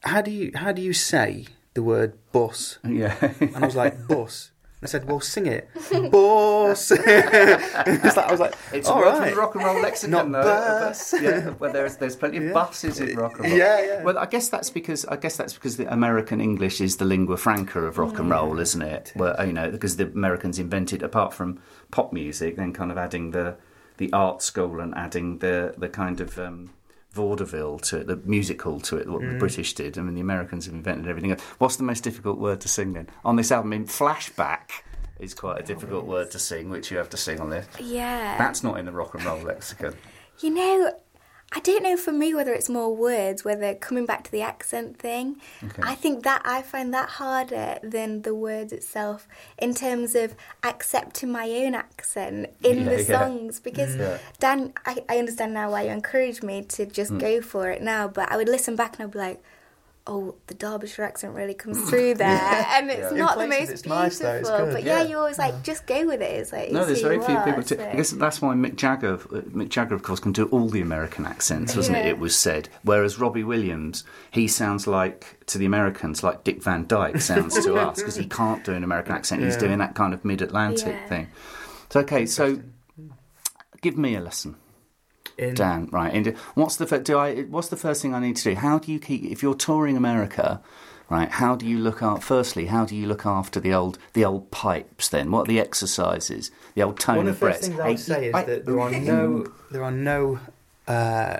How 0.04 0.22
do 0.22 0.30
you 0.30 0.52
how 0.54 0.72
do 0.72 0.80
you 0.80 0.94
say 0.94 1.46
the 1.74 1.82
word 1.82 2.14
bus? 2.32 2.78
Yeah. 2.82 3.14
And 3.40 3.56
I 3.56 3.66
was 3.66 3.76
like 3.76 4.08
bus. 4.08 4.51
I 4.82 4.86
said, 4.86 5.08
well, 5.08 5.20
sing 5.20 5.46
it, 5.46 5.70
bus. 6.10 6.90
it's 6.90 8.16
like, 8.16 8.26
I 8.26 8.30
was 8.30 8.40
like, 8.40 8.54
It's 8.72 8.88
all 8.88 9.02
a 9.06 9.14
from 9.16 9.30
the 9.30 9.36
rock 9.36 9.54
and 9.54 9.64
roll 9.64 9.80
lexicon, 9.80 10.10
Not 10.10 10.32
though. 10.32 10.42
bus. 10.88 11.14
yeah, 11.20 11.50
well, 11.60 11.72
there's 11.72 11.96
there's 11.96 12.16
plenty 12.16 12.38
of 12.38 12.44
Yeah. 12.44 12.52
buses 12.52 12.98
in 13.00 13.16
rock 13.16 13.34
and 13.38 13.48
roll. 13.48 13.56
Yeah, 13.58 13.80
yeah. 13.84 14.02
Well, 14.02 14.18
I 14.18 14.26
guess 14.26 14.48
that's 14.48 14.70
because 14.70 15.04
I 15.06 15.16
guess 15.16 15.36
that's 15.36 15.54
because 15.54 15.76
the 15.76 15.92
American 15.92 16.40
English 16.40 16.80
is 16.80 16.96
the 16.96 17.04
lingua 17.04 17.36
franca 17.36 17.80
of 17.80 17.98
rock 17.98 18.18
and 18.18 18.28
roll, 18.30 18.58
isn't 18.58 18.82
it? 18.82 19.12
Well, 19.14 19.36
you 19.46 19.52
know, 19.52 19.70
because 19.70 19.96
the 19.96 20.06
Americans 20.06 20.58
invented 20.58 21.02
apart 21.02 21.32
from 21.32 21.60
pop 21.90 22.12
music, 22.12 22.56
then 22.56 22.72
kind 22.72 22.90
of 22.90 22.98
adding 22.98 23.30
the 23.30 23.56
the 23.98 24.12
art 24.12 24.42
school 24.42 24.80
and 24.80 24.94
adding 24.96 25.38
the 25.38 25.74
the 25.78 25.88
kind 25.88 26.20
of 26.20 26.38
um, 26.40 26.70
vaudeville 27.14 27.78
to 27.80 27.98
it, 27.98 28.06
the 28.06 28.16
musical 28.24 28.80
to 28.80 28.96
it, 28.96 29.08
what 29.08 29.20
Mm. 29.22 29.32
the 29.32 29.38
British 29.38 29.74
did. 29.74 29.98
I 29.98 30.02
mean, 30.02 30.14
the 30.14 30.20
Americans 30.20 30.66
have 30.66 30.74
invented 30.74 31.06
everything. 31.08 31.30
else. 31.32 31.42
What's 31.58 31.76
the 31.76 31.82
most 31.84 32.02
difficult 32.02 32.38
word 32.38 32.60
to 32.62 32.68
sing 32.68 32.92
then 32.94 33.08
on 33.24 33.36
this 33.36 33.52
album? 33.52 33.72
In 33.72 33.84
flashback 33.86 34.70
is 35.18 35.34
quite 35.34 35.60
a 35.60 35.62
difficult 35.62 36.04
word 36.06 36.30
to 36.32 36.38
sing, 36.38 36.70
which 36.70 36.90
you 36.90 36.96
have 36.96 37.10
to 37.10 37.16
sing 37.16 37.40
on 37.40 37.50
this. 37.50 37.66
Yeah. 37.80 38.36
That's 38.38 38.62
not 38.62 38.78
in 38.78 38.86
the 38.86 38.92
rock 38.92 39.14
and 39.14 39.24
roll 39.24 39.38
lexicon. 39.40 39.94
You 40.40 40.50
know, 40.50 40.92
I 41.54 41.60
don't 41.60 41.82
know 41.82 41.96
for 41.98 42.12
me 42.12 42.32
whether 42.34 42.52
it's 42.52 42.68
more 42.70 42.94
words, 42.96 43.44
whether 43.44 43.74
coming 43.74 44.06
back 44.06 44.24
to 44.24 44.32
the 44.32 44.40
accent 44.42 44.98
thing. 44.98 45.36
Okay. 45.62 45.82
I 45.82 45.94
think 45.94 46.24
that 46.24 46.40
I 46.44 46.62
find 46.62 46.94
that 46.94 47.10
harder 47.10 47.78
than 47.82 48.22
the 48.22 48.34
words 48.34 48.72
itself 48.72 49.28
in 49.58 49.74
terms 49.74 50.14
of 50.14 50.34
accepting 50.62 51.30
my 51.30 51.48
own 51.50 51.74
accent 51.74 52.50
in 52.62 52.78
Yeah, 52.84 52.88
the 52.88 53.02
yeah. 53.02 53.18
songs. 53.18 53.60
Because 53.60 53.96
Yeah. 53.96 54.18
Dan, 54.40 54.72
I, 54.86 55.04
I 55.08 55.18
understand 55.18 55.52
now 55.52 55.70
why 55.70 55.82
you 55.82 55.90
encouraged 55.90 56.42
me 56.42 56.62
to 56.62 56.86
just 56.86 57.16
go 57.18 57.42
for 57.42 57.68
it 57.70 57.82
now, 57.82 58.08
but 58.08 58.32
I 58.32 58.36
would 58.38 58.48
listen 58.48 58.74
back 58.74 58.94
and 58.98 59.04
I'd 59.04 59.10
be 59.12 59.18
like, 59.18 59.42
oh, 60.06 60.34
the 60.48 60.54
Derbyshire 60.54 61.04
accent 61.04 61.34
really 61.34 61.54
comes 61.54 61.78
through 61.88 62.14
there, 62.14 62.26
and 62.70 62.90
it's 62.90 63.12
Yeah. 63.12 63.18
not 63.18 63.38
In 63.38 63.48
the 63.48 63.56
most 63.58 63.70
it's 63.70 63.82
beautiful. 63.82 64.02
nice 64.02 64.18
though, 64.18 64.32
it's 64.34 64.50
good, 64.50 64.72
but 64.72 64.82
yeah, 64.82 65.02
yeah. 65.02 65.08
you 65.08 65.16
always 65.16 65.38
like 65.38 65.62
just 65.62 65.86
go 65.86 66.04
with 66.06 66.20
it. 66.20 66.30
It's 66.40 66.52
like 66.52 66.72
No, 66.72 66.80
it's 66.80 66.86
there's 66.88 67.02
very 67.02 67.20
few 67.20 67.36
are, 67.36 67.44
people. 67.44 67.62
To, 67.62 67.90
I 67.92 67.96
guess 67.96 68.10
that's 68.10 68.42
why 68.42 68.54
Mick 68.54 68.74
Jagger, 68.76 69.14
uh, 69.14 69.42
Mick 69.52 69.68
Jagger, 69.68 69.94
of 69.94 70.02
course, 70.02 70.18
can 70.18 70.32
do 70.32 70.46
all 70.46 70.68
the 70.68 70.80
American 70.80 71.24
accents, 71.24 71.74
doesn't 71.74 71.94
it? 71.94 72.04
Yeah. 72.04 72.10
It 72.10 72.18
was 72.18 72.34
said. 72.34 72.68
Whereas 72.82 73.18
Robbie 73.20 73.44
Williams, 73.44 74.02
he 74.32 74.48
sounds 74.48 74.86
like 74.86 75.38
to 75.46 75.58
the 75.58 75.66
Americans 75.66 76.22
like 76.24 76.42
Dick 76.42 76.62
Van 76.62 76.86
Dyke 76.86 77.20
sounds 77.20 77.62
to 77.64 77.74
us 77.76 77.98
because 77.98 78.16
he 78.16 78.26
can't 78.26 78.64
do 78.64 78.72
an 78.72 78.82
American 78.84 79.14
accent. 79.14 79.42
He's 79.42 79.56
doing 79.56 79.78
that 79.78 79.94
kind 79.94 80.12
of 80.14 80.24
mid-Atlantic 80.24 80.86
Yeah. 80.94 81.08
thing. 81.08 81.28
So, 81.90 82.00
okay, 82.00 82.26
so 82.26 82.58
give 83.82 83.96
me 83.96 84.14
a 84.16 84.20
lesson. 84.20 84.56
In, 85.38 85.54
Dan, 85.54 85.88
right? 85.90 86.12
And 86.12 86.36
what's 86.54 86.76
the 86.76 86.86
do 86.98 87.18
I? 87.18 87.42
What's 87.42 87.68
the 87.68 87.76
first 87.76 88.02
thing 88.02 88.14
I 88.14 88.20
need 88.20 88.36
to 88.36 88.44
do? 88.44 88.54
How 88.56 88.78
do 88.78 88.92
you 88.92 88.98
keep 88.98 89.24
if 89.24 89.42
you're 89.42 89.54
touring 89.54 89.96
America, 89.96 90.60
right? 91.08 91.28
How 91.30 91.56
do 91.56 91.66
you 91.66 91.78
look 91.78 92.02
out? 92.02 92.22
Firstly, 92.22 92.66
how 92.66 92.84
do 92.84 92.94
you 92.94 93.06
look 93.06 93.24
after 93.24 93.58
the 93.60 93.72
old 93.72 93.98
the 94.12 94.24
old 94.24 94.50
pipes? 94.50 95.08
Then 95.08 95.30
what 95.30 95.42
are 95.48 95.52
the 95.52 95.60
exercises? 95.60 96.50
The 96.74 96.82
old 96.82 96.98
tone 97.00 97.16
One 97.18 97.26
of 97.28 97.34
of 97.34 97.40
the 97.40 97.46
breath. 97.46 97.56
first 97.60 97.68
things 97.70 97.80
I 97.80 97.88
would 97.88 97.98
say 97.98 98.26
is 98.28 98.34
I- 98.34 98.44
that 98.44 98.66
there 98.66 98.78
are 98.80 98.90
no 98.90 99.46
there 99.70 99.84
are 99.84 99.90
no 99.90 100.38
uh, 100.86 101.38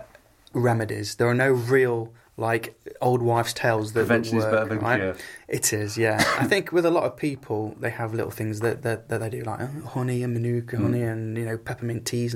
remedies. 0.52 1.16
There 1.16 1.28
are 1.28 1.34
no 1.34 1.52
real 1.52 2.12
like 2.38 2.74
old 3.02 3.20
wives' 3.20 3.52
tales 3.52 3.92
that 3.92 4.00
Prevention 4.00 4.38
is 4.38 4.44
better 4.46 4.64
than 4.64 4.78
right? 4.78 4.98
cure. 4.98 5.16
It 5.48 5.72
is, 5.72 5.98
yeah. 5.98 6.16
I 6.38 6.46
think 6.46 6.72
with 6.72 6.86
a 6.86 6.90
lot 6.90 7.04
of 7.04 7.16
people, 7.16 7.76
they 7.78 7.90
have 7.90 8.14
little 8.14 8.30
things 8.30 8.60
that 8.60 8.82
that, 8.82 9.08
that 9.10 9.18
they 9.20 9.28
do, 9.28 9.42
like 9.42 9.60
oh, 9.60 9.86
honey 9.88 10.22
and 10.22 10.32
manuka 10.32 10.76
Mm. 10.76 10.82
honey 10.82 11.02
and 11.02 11.36
you 11.36 11.44
know 11.44 11.58
peppermint 11.58 12.06
teas. 12.06 12.34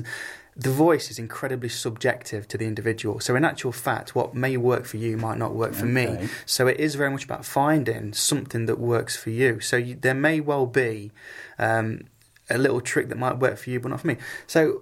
The 0.59 0.71
voice 0.71 1.11
is 1.11 1.19
incredibly 1.19 1.69
subjective 1.69 2.47
to 2.47 2.57
the 2.57 2.65
individual. 2.65 3.19
So 3.19 3.35
in 3.35 3.45
actual 3.45 3.71
fact, 3.71 4.15
what 4.15 4.33
may 4.33 4.57
work 4.57 4.85
for 4.85 4.97
you 4.97 5.15
might 5.15 5.37
not 5.37 5.53
work 5.53 5.73
for 5.73 5.85
me. 5.85 6.27
So 6.47 6.65
it 6.65 6.79
is 6.79 6.95
very 6.95 7.11
much 7.11 7.23
about 7.25 7.45
finding 7.45 8.13
something 8.13 8.65
that 8.65 8.79
works 8.79 9.15
for 9.15 9.29
you. 9.29 9.59
So 9.59 9.77
you, 9.77 9.95
there 9.95 10.15
may 10.15 10.39
well 10.39 10.65
be 10.65 11.11
um, 11.59 12.05
a 12.49 12.57
little 12.57 12.81
trick 12.81 13.09
that 13.09 13.17
might 13.17 13.37
work 13.37 13.57
for 13.57 13.69
you, 13.69 13.79
but 13.79 13.89
not 13.89 14.01
for 14.01 14.07
me. 14.07 14.17
So 14.47 14.81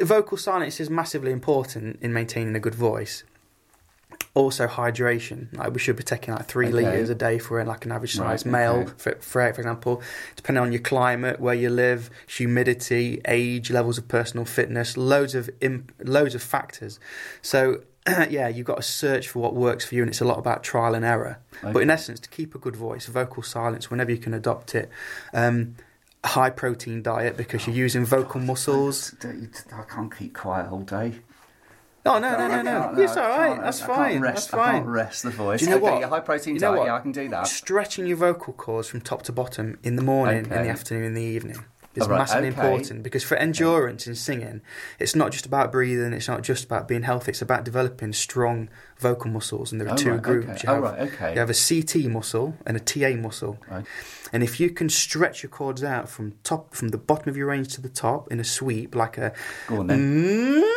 vocal 0.00 0.38
silence 0.38 0.80
is 0.80 0.88
massively 0.88 1.32
important 1.32 1.98
in 2.00 2.12
maintaining 2.12 2.56
a 2.56 2.60
good 2.60 2.74
voice. 2.74 3.24
Also, 4.34 4.66
hydration. 4.68 5.52
Like 5.56 5.72
we 5.72 5.80
should 5.80 5.96
be 5.96 6.04
taking 6.04 6.32
like 6.34 6.46
three 6.46 6.68
Okay. 6.68 6.76
liters 6.76 7.10
a 7.10 7.14
day 7.16 7.38
for 7.38 7.62
like 7.64 7.84
an 7.84 7.90
average 7.92 8.16
Right, 8.16 8.44
male, 8.46 8.72
okay. 8.76 8.92
for, 8.96 9.10
for 9.16 9.52
for 9.52 9.60
example. 9.60 10.02
Depending 10.36 10.62
on 10.62 10.70
your 10.72 10.80
climate, 10.80 11.40
where 11.40 11.54
you 11.54 11.68
live, 11.68 12.10
humidity, 12.28 13.20
age, 13.26 13.70
levels 13.70 13.98
of 13.98 14.06
personal 14.06 14.44
fitness, 14.44 14.96
loads 14.96 15.34
of 15.34 15.50
imp- 15.60 15.92
loads 16.04 16.34
of 16.36 16.42
factors. 16.42 17.00
So 17.42 17.82
yeah, 18.30 18.46
you've 18.48 18.66
got 18.66 18.76
to 18.76 18.82
search 18.82 19.28
for 19.28 19.40
what 19.40 19.54
works 19.54 19.84
for 19.84 19.94
you, 19.96 20.02
and 20.02 20.08
it's 20.10 20.20
a 20.20 20.24
lot 20.24 20.38
about 20.38 20.62
trial 20.62 20.94
and 20.94 21.04
error. 21.04 21.38
But 21.62 21.82
in 21.82 21.90
essence, 21.90 22.20
to 22.20 22.28
keep 22.28 22.54
a 22.54 22.58
good 22.58 22.76
voice, 22.76 23.06
vocal 23.06 23.42
silence, 23.42 23.90
whenever 23.90 24.10
you 24.10 24.16
can 24.18 24.32
adopt 24.32 24.74
it. 24.74 24.88
Um, 25.34 25.74
high 26.22 26.50
protein 26.50 27.02
diet 27.02 27.34
because 27.36 27.66
you're 27.66 27.74
using 27.76 28.04
vocal 28.04 28.40
muscles. 28.40 29.14
I 29.24 29.82
can't 29.88 30.14
keep 30.16 30.34
quiet 30.34 30.70
all 30.70 30.80
day. 30.82 31.14
Oh 32.06 32.18
no 32.18 32.30
no 32.30 32.48
no 32.48 32.54
I 32.54 32.62
no! 32.62 32.94
It's 33.02 33.16
all 33.16 33.28
right. 33.28 33.60
That's 33.60 33.80
fine. 33.80 34.20
rest- 34.20 34.50
That's 34.50 34.54
I 34.54 34.72
can't 34.72 34.84
fine. 34.84 34.92
rest 34.92 35.22
the 35.22 35.30
voice. 35.30 35.60
Do 35.60 35.66
you 35.66 35.70
know 35.72 35.76
okay, 35.76 35.94
what? 35.96 36.02
a 36.04 36.08
high 36.08 36.20
protein 36.20 36.54
You 36.54 36.60
know 36.60 36.68
diet. 36.68 36.78
what? 36.78 36.86
Yeah, 36.86 36.94
I 36.94 37.00
can 37.00 37.12
do 37.12 37.28
that. 37.28 37.46
Stretching 37.46 38.06
your 38.06 38.16
vocal 38.16 38.52
cords 38.54 38.88
from 38.88 39.00
top 39.02 39.22
to 39.24 39.32
bottom 39.32 39.78
in 39.82 39.96
the 39.96 40.02
morning, 40.02 40.44
in 40.44 40.48
the 40.50 40.68
afternoon, 40.70 41.04
in 41.04 41.14
the 41.14 41.22
evening 41.22 41.64
is 41.96 42.06
right, 42.08 42.18
massively 42.18 42.48
okay. 42.48 42.56
important 42.56 43.02
because 43.02 43.24
for 43.24 43.36
endurance 43.36 44.06
in 44.06 44.14
singing, 44.14 44.60
it's 45.00 45.16
not 45.16 45.32
just 45.32 45.44
about 45.44 45.72
breathing. 45.72 46.12
It's 46.12 46.28
not 46.28 46.42
just 46.42 46.64
about 46.64 46.86
being 46.88 47.02
healthy. 47.02 47.32
It's 47.32 47.42
about 47.42 47.64
developing 47.64 48.12
strong 48.12 48.70
vocal 48.98 49.28
muscles, 49.30 49.72
and 49.72 49.80
there 49.80 49.88
are 49.88 49.94
Oh, 49.94 49.96
two 49.96 50.12
right, 50.12 50.22
groups. 50.22 50.48
okay. 50.48 50.60
You 50.62 50.68
Oh, 50.70 50.74
have, 50.74 50.82
right, 50.84 51.00
okay. 51.12 51.32
You 51.34 51.40
have 51.40 51.50
a 51.50 51.54
CT 51.54 52.08
muscle 52.08 52.54
and 52.64 52.76
a 52.76 52.80
TA 52.80 53.16
muscle. 53.16 53.58
Right. 53.70 53.84
And 54.32 54.44
if 54.44 54.60
you 54.60 54.70
can 54.70 54.88
stretch 54.88 55.42
your 55.42 55.50
cords 55.50 55.82
out 55.82 56.08
from 56.08 56.34
top, 56.44 56.74
from 56.76 56.88
the 56.90 56.98
bottom 56.98 57.28
of 57.28 57.36
your 57.36 57.48
range 57.48 57.74
to 57.74 57.80
the 57.82 57.88
top 57.88 58.30
in 58.30 58.38
a 58.38 58.44
sweep, 58.44 58.94
like 58.94 59.18
a 59.18 59.32
Go 59.66 59.80
on 59.80 59.88
then. 59.88 59.98
Mm. 60.62 60.69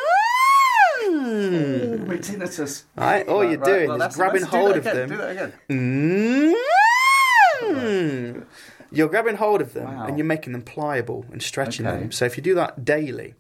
Ooh, 1.44 2.18
tinnitus. 2.20 2.84
Right, 2.96 3.28
all 3.28 3.42
Right, 3.42 3.52
you're 3.52 3.60
right, 3.60 3.66
doing 3.66 3.90
well, 3.90 4.02
is 4.02 4.16
grabbing 4.16 4.42
let's 4.42 4.52
do 4.52 4.58
hold 4.58 4.70
that 4.72 4.78
of 4.78 4.86
again, 4.86 4.96
them. 4.96 5.10
Do 5.10 5.18
that 5.18 5.32
again. 5.32 5.54
Mm. 7.64 8.46
You're 8.92 9.10
grabbing 9.10 9.36
hold 9.36 9.62
of 9.62 9.74
them 9.74 9.86
Wow. 9.86 10.06
and 10.06 10.18
you're 10.18 10.26
making 10.26 10.54
them 10.54 10.62
pliable 10.62 11.26
and 11.32 11.42
stretching 11.42 11.88
Okay. 11.88 12.00
them. 12.00 12.12
So 12.12 12.26
if 12.26 12.38
you 12.38 12.44
do 12.44 12.54
that 12.56 12.86
daily, 12.86 13.34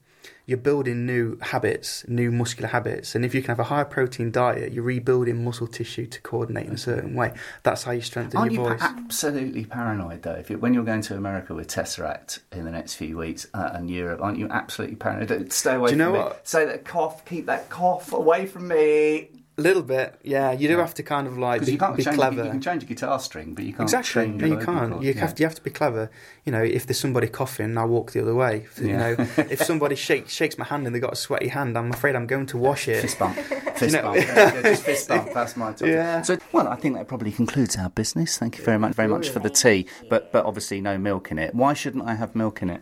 you're 0.46 0.58
building 0.58 1.06
new 1.06 1.38
habits, 1.40 2.06
new 2.08 2.32
muscular 2.32 2.68
habits. 2.70 3.16
And 3.16 3.24
if 3.24 3.34
you 3.34 3.42
can 3.42 3.50
have 3.50 3.60
a 3.60 3.64
high 3.66 3.86
protein 3.86 4.30
diet, 4.32 4.74
you're 4.74 4.84
rebuilding 4.84 5.44
muscle 5.44 5.68
tissue 5.68 6.06
to 6.08 6.22
coordinate 6.22 6.68
in 6.68 6.74
a 6.74 6.78
certain 6.78 7.16
way. 7.16 7.34
That's 7.64 7.84
how 7.84 7.92
you 7.94 8.02
strengthen 8.02 8.40
Aren't 8.40 8.52
you 8.52 8.62
your 8.64 8.76
pa- 8.76 8.94
absolutely 8.98 9.64
paranoid 9.66 10.24
though? 10.24 10.34
If 10.34 10.50
you, 10.50 10.58
when 10.58 10.74
you're 10.74 10.84
going 10.84 11.02
to 11.04 11.16
America 11.16 11.54
with 11.54 11.68
Tesseract 11.68 12.40
in 12.52 12.66
the 12.66 12.72
next 12.72 12.96
few 12.96 13.18
weeks 13.18 13.48
uh, 13.54 13.72
and 13.74 13.90
Europe, 13.90 14.22
aren't 14.22 14.38
you 14.38 14.50
absolutely 14.50 14.98
paranoid? 14.98 15.54
Stay 15.54 15.76
away 15.76 15.88
Do 15.90 15.94
you 15.94 15.98
know 15.98 16.12
me. 16.12 16.20
what? 16.20 16.46
Say 16.48 16.66
that 16.66 16.84
cough. 16.84 17.24
Keep 17.26 17.46
that 17.46 17.70
cough 17.70 18.12
away 18.12 18.46
from 18.46 18.68
me. 18.68 19.30
A 19.56 19.62
little 19.62 19.84
bit, 19.84 20.20
yeah. 20.24 20.52
You 20.52 20.68
do 20.68 20.80
have 20.80 20.96
to 20.96 21.04
kind 21.04 21.28
of 21.28 21.38
like 21.38 21.60
Because 21.60 21.68
be, 21.68 21.74
you 21.74 21.78
can't 21.78 21.96
be 21.96 22.04
change. 22.04 22.16
clever. 22.16 22.44
You 22.44 22.50
can 22.50 22.60
change 22.62 22.82
a 22.82 22.86
guitar 22.88 23.20
string, 23.20 23.54
but 23.54 23.64
you 23.64 23.72
can't 23.72 23.84
Exactly. 23.84 24.24
change. 24.26 24.42
No, 24.42 24.48
you 24.48 24.58
can't. 24.58 24.92
cord. 24.94 25.04
You 25.04 25.14
Yeah. 25.14 25.20
have 25.22 25.36
to. 25.36 25.44
You 25.44 25.46
have 25.48 25.54
to 25.56 25.62
be 25.62 25.70
clever. 25.70 26.10
You 26.44 26.52
know, 26.52 26.64
if 26.64 26.88
there's 26.88 27.00
somebody 27.00 27.28
coughing, 27.28 27.78
I 27.78 27.86
walk 27.86 28.14
the 28.14 28.22
other 28.24 28.34
way. 28.34 28.66
You 28.82 28.88
Yeah. 28.88 28.98
know, 28.98 29.28
if 29.38 29.62
somebody 29.72 29.96
shakes 29.96 30.34
shakes 30.34 30.58
my 30.58 30.66
hand 30.66 30.88
and 30.88 30.96
they 30.96 31.00
got 31.00 31.14
a 31.14 31.16
sweaty 31.16 31.50
hand, 31.50 31.78
I'm 31.78 31.92
afraid 31.92 32.16
I'm 32.16 32.26
going 32.26 32.48
to 32.48 32.58
wash 32.58 32.88
it. 32.88 33.02
Fist 33.02 33.20
bump. 33.20 33.36
Fist 33.76 34.02
bump. 34.02 34.16
Yeah, 34.16 34.62
just 34.64 34.84
fist 34.84 35.08
bump. 35.10 35.32
That's 35.36 35.56
my 35.56 35.72
top. 35.74 35.88
Yeah. 35.88 36.24
So, 36.24 36.38
well, 36.52 36.68
I 36.68 36.76
think 36.76 36.96
that 36.96 37.08
probably 37.08 37.32
concludes 37.32 37.78
our 37.78 37.90
business. 37.92 38.40
Thank 38.40 38.58
you 38.58 38.64
very 38.64 38.80
much, 38.80 38.94
very 38.96 39.08
much 39.10 39.30
for 39.30 39.38
the 39.40 39.52
tea, 39.52 39.86
but 40.10 40.32
but 40.32 40.46
obviously 40.46 40.82
no 40.82 40.98
milk 40.98 41.30
in 41.30 41.38
it. 41.38 41.54
Why 41.54 41.74
shouldn't 41.76 42.06
I 42.08 42.16
have 42.16 42.34
milk 42.36 42.64
in 42.64 42.72
it? 42.72 42.82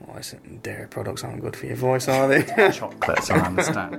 Well, 0.00 0.16
it's- 0.18 0.34
dairy 0.62 0.88
products 0.88 1.22
aren't 1.22 1.40
good 1.40 1.54
for 1.54 1.66
your 1.66 1.76
voice, 1.76 2.08
are 2.08 2.26
they? 2.26 2.42
Chocolates, 2.72 3.30
I 3.30 3.38
understand. 3.46 3.98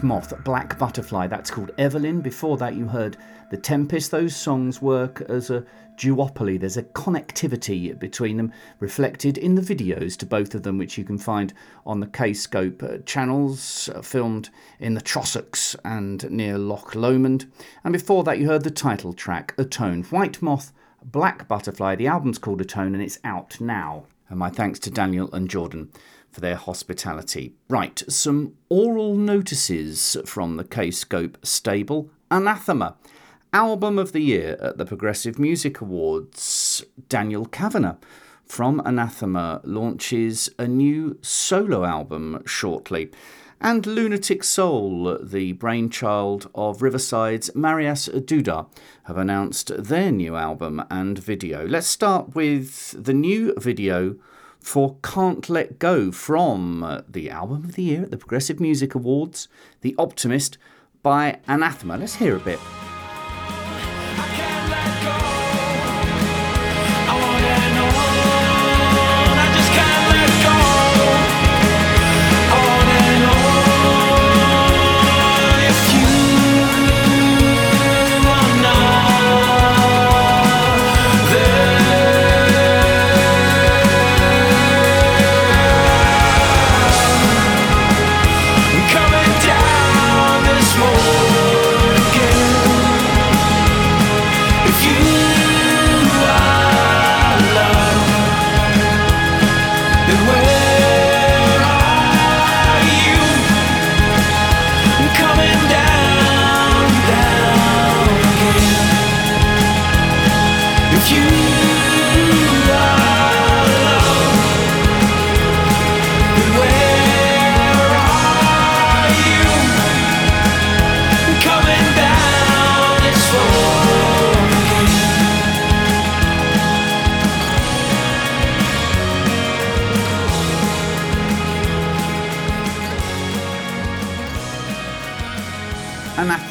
White 0.00 0.06
Moth, 0.06 0.44
Black 0.44 0.78
Butterfly. 0.78 1.26
That's 1.26 1.50
called 1.50 1.72
Evelyn. 1.76 2.22
Before 2.22 2.56
that, 2.56 2.74
you 2.74 2.86
heard 2.86 3.18
The 3.50 3.58
Tempest. 3.58 4.10
Those 4.10 4.34
songs 4.34 4.80
work 4.80 5.20
as 5.28 5.50
a 5.50 5.66
duopoly. 5.98 6.58
There's 6.58 6.78
a 6.78 6.84
connectivity 6.84 7.98
between 7.98 8.38
them, 8.38 8.50
reflected 8.78 9.36
in 9.36 9.56
the 9.56 9.60
videos 9.60 10.16
to 10.16 10.24
both 10.24 10.54
of 10.54 10.62
them, 10.62 10.78
which 10.78 10.96
you 10.96 11.04
can 11.04 11.18
find 11.18 11.52
on 11.84 12.00
the 12.00 12.06
K-Scope 12.06 12.82
uh, 12.82 12.98
channels, 13.04 13.90
uh, 13.94 14.00
filmed 14.00 14.48
in 14.78 14.94
the 14.94 15.02
Trossachs 15.02 15.76
and 15.84 16.30
near 16.30 16.56
Loch 16.56 16.94
Lomond. 16.94 17.52
And 17.84 17.92
before 17.92 18.24
that, 18.24 18.38
you 18.38 18.46
heard 18.46 18.64
the 18.64 18.70
title 18.70 19.12
track, 19.12 19.52
Atone. 19.58 20.04
White 20.04 20.40
Moth, 20.40 20.72
Black 21.04 21.46
Butterfly. 21.46 21.96
The 21.96 22.06
album's 22.06 22.38
called 22.38 22.62
Atone 22.62 22.94
and 22.94 23.02
it's 23.02 23.18
out 23.22 23.60
now. 23.60 24.06
And 24.30 24.38
my 24.38 24.48
thanks 24.48 24.78
to 24.78 24.90
Daniel 24.90 25.28
and 25.34 25.50
Jordan 25.50 25.90
for 26.30 26.40
their 26.40 26.56
hospitality. 26.56 27.54
Right, 27.68 28.02
some 28.08 28.54
oral 28.68 29.16
notices 29.16 30.16
from 30.24 30.56
the 30.56 30.64
K-Scope 30.64 31.38
stable. 31.42 32.10
Anathema. 32.30 32.96
Album 33.52 33.98
of 33.98 34.12
the 34.12 34.20
Year 34.20 34.56
at 34.60 34.78
the 34.78 34.86
Progressive 34.86 35.38
Music 35.38 35.80
Awards, 35.80 36.84
Daniel 37.08 37.46
Cavanagh 37.46 37.96
from 38.50 38.80
Anathema 38.84 39.60
launches 39.64 40.50
a 40.58 40.66
new 40.66 41.18
solo 41.22 41.84
album 41.84 42.42
shortly. 42.46 43.10
And 43.60 43.86
Lunatic 43.86 44.42
Soul, 44.42 45.18
the 45.22 45.52
brainchild 45.52 46.50
of 46.54 46.82
Riverside's 46.82 47.54
Marius 47.54 48.08
Duda, 48.08 48.66
have 49.04 49.18
announced 49.18 49.70
their 49.76 50.10
new 50.10 50.34
album 50.34 50.82
and 50.90 51.18
video. 51.18 51.66
Let's 51.66 51.86
start 51.86 52.34
with 52.34 53.04
the 53.04 53.14
new 53.14 53.54
video 53.58 54.16
for 54.60 54.96
Can't 55.02 55.48
Let 55.48 55.78
Go 55.78 56.12
from 56.12 56.82
uh, 56.82 57.02
the 57.08 57.30
Album 57.30 57.64
of 57.64 57.74
the 57.74 57.82
Year 57.82 58.02
at 58.02 58.10
the 58.10 58.18
Progressive 58.18 58.60
Music 58.60 58.94
Awards, 58.94 59.48
The 59.80 59.94
Optimist 59.98 60.58
by 61.02 61.40
Anathema. 61.48 61.96
Let's 61.96 62.16
hear 62.16 62.36
a 62.36 62.40
bit. 62.40 62.58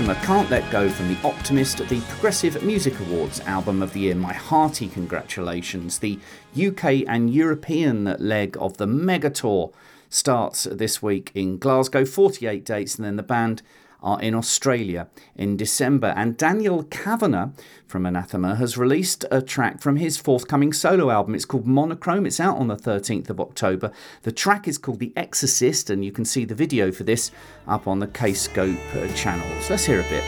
Anathema 0.09 0.25
Can't 0.25 0.49
Let 0.49 0.71
Go 0.71 0.89
from 0.89 1.07
The 1.07 1.17
Optimist 1.23 1.81
at 1.81 1.87
the 1.87 2.01
Progressive 2.01 2.63
Music 2.63 2.99
Awards 2.99 3.41
Album 3.41 3.83
of 3.83 3.93
the 3.93 3.99
Year. 3.99 4.15
My 4.15 4.33
hearty 4.33 4.87
congratulations. 4.87 5.99
The 5.99 6.17
UK 6.59 7.03
and 7.07 7.31
European 7.31 8.15
leg 8.17 8.57
of 8.59 8.77
the 8.77 8.87
Mega 8.87 9.29
Tour 9.29 9.71
starts 10.09 10.63
this 10.63 11.03
week 11.03 11.29
in 11.35 11.59
Glasgow, 11.59 12.05
48 12.05 12.65
dates, 12.65 12.95
and 12.95 13.05
then 13.05 13.17
the 13.17 13.23
band 13.23 13.61
are 14.01 14.21
in 14.21 14.33
Australia 14.35 15.07
in 15.35 15.57
December. 15.57 16.13
And 16.15 16.37
Daniel 16.37 16.83
Cavanagh 16.83 17.49
from 17.85 18.05
Anathema 18.05 18.55
has 18.55 18.77
released 18.77 19.25
a 19.31 19.41
track 19.41 19.81
from 19.81 19.97
his 19.97 20.17
forthcoming 20.17 20.73
solo 20.73 21.09
album. 21.09 21.35
It's 21.35 21.45
called 21.45 21.67
Monochrome. 21.67 22.25
It's 22.25 22.39
out 22.39 22.57
on 22.57 22.67
the 22.67 22.75
13th 22.75 23.29
of 23.29 23.39
October. 23.39 23.91
The 24.23 24.31
track 24.31 24.67
is 24.67 24.77
called 24.77 24.99
The 24.99 25.13
Exorcist, 25.15 25.89
and 25.89 26.05
you 26.05 26.11
can 26.11 26.25
see 26.25 26.45
the 26.45 26.55
video 26.55 26.91
for 26.91 27.03
this 27.03 27.31
up 27.67 27.87
on 27.87 27.99
the 27.99 28.07
K 28.07 28.33
Scope 28.33 28.77
uh, 28.95 29.07
channel. 29.13 29.47
So 29.61 29.73
Let's 29.73 29.85
hear 29.85 30.01
a 30.01 30.03
bit. 30.03 30.23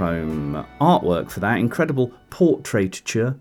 Monochrome. 0.00 0.66
Artwork 0.80 1.30
for 1.30 1.40
that, 1.40 1.58
incredible 1.58 2.12
portraiture 2.30 3.38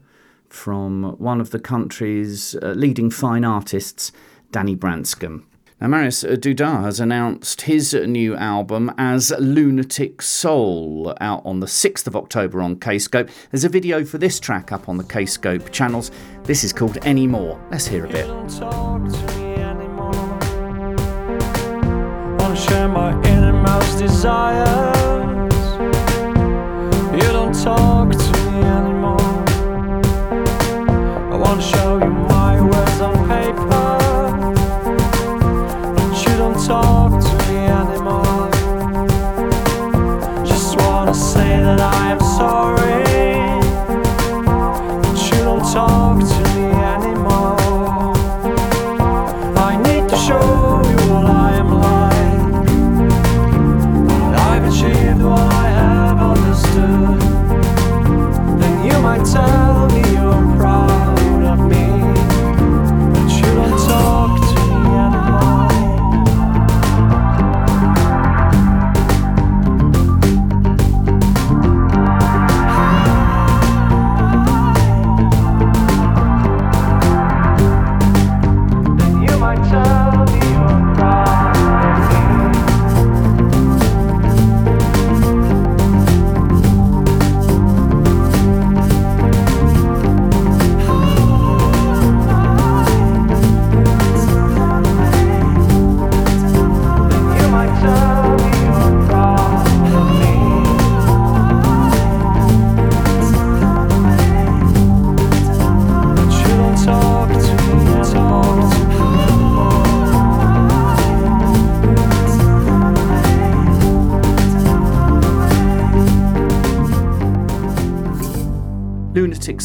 from 0.49 1.15
one 1.17 1.39
of 1.39 1.51
the 1.51 1.59
country's 1.59 2.55
uh, 2.55 2.73
leading 2.75 3.09
fine 3.09 3.45
artists, 3.45 4.11
Danny 4.51 4.75
Branscombe. 4.75 5.45
Now, 5.79 5.87
Marius 5.87 6.25
Duda 6.25 6.83
has 6.83 6.99
announced 6.99 7.61
his 7.61 7.93
new 7.93 8.35
album 8.35 8.91
as 8.97 9.31
Lunatic 9.39 10.21
Soul, 10.21 11.15
out 11.21 11.41
on 11.45 11.61
the 11.61 11.67
6th 11.67 12.05
of 12.05 12.17
October 12.17 12.61
on 12.61 12.75
Kscope. 12.75 13.29
There's 13.51 13.63
a 13.63 13.69
video 13.69 14.03
for 14.03 14.17
this 14.17 14.41
track 14.41 14.73
up 14.73 14.89
on 14.89 14.97
the 14.97 15.05
Kscope 15.05 15.71
channels. 15.71 16.11
This 16.43 16.65
is 16.65 16.73
called 16.73 16.97
Anymore. 17.05 17.65
Let's 17.71 17.87
hear 17.87 18.05
a 18.05 18.09
bit 18.09 18.27
talk 27.63 28.11
to 28.11 28.17
me 28.17 28.61
anymore. 28.61 29.45
I 31.31 31.35
wanna 31.35 31.61
show 31.61 31.97
you. 31.97 32.18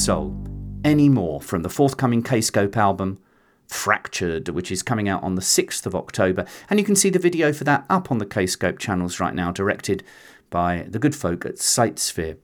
Soul, 0.04 0.36
Anymore 0.84 1.40
from 1.40 1.62
the 1.62 1.70
forthcoming 1.70 2.22
Kscope 2.22 2.76
album, 2.76 3.18
Fractured, 3.66 4.50
which 4.50 4.70
is 4.70 4.82
coming 4.82 5.08
out 5.08 5.22
on 5.22 5.34
the 5.34 5.40
6th 5.40 5.86
of 5.86 5.94
October. 5.94 6.44
And 6.68 6.78
you 6.78 6.84
can 6.84 6.94
see 6.94 7.08
the 7.08 7.18
video 7.18 7.54
for 7.54 7.64
that 7.64 7.86
up 7.88 8.10
on 8.10 8.18
the 8.18 8.26
Kscope 8.26 8.78
channels 8.78 9.18
right 9.18 9.34
now, 9.34 9.50
directed 9.50 10.04
by 10.50 10.84
the 10.90 10.98
good 10.98 11.14
folk 11.14 11.46
at 11.46 11.54
Sightsphere. 11.54 12.36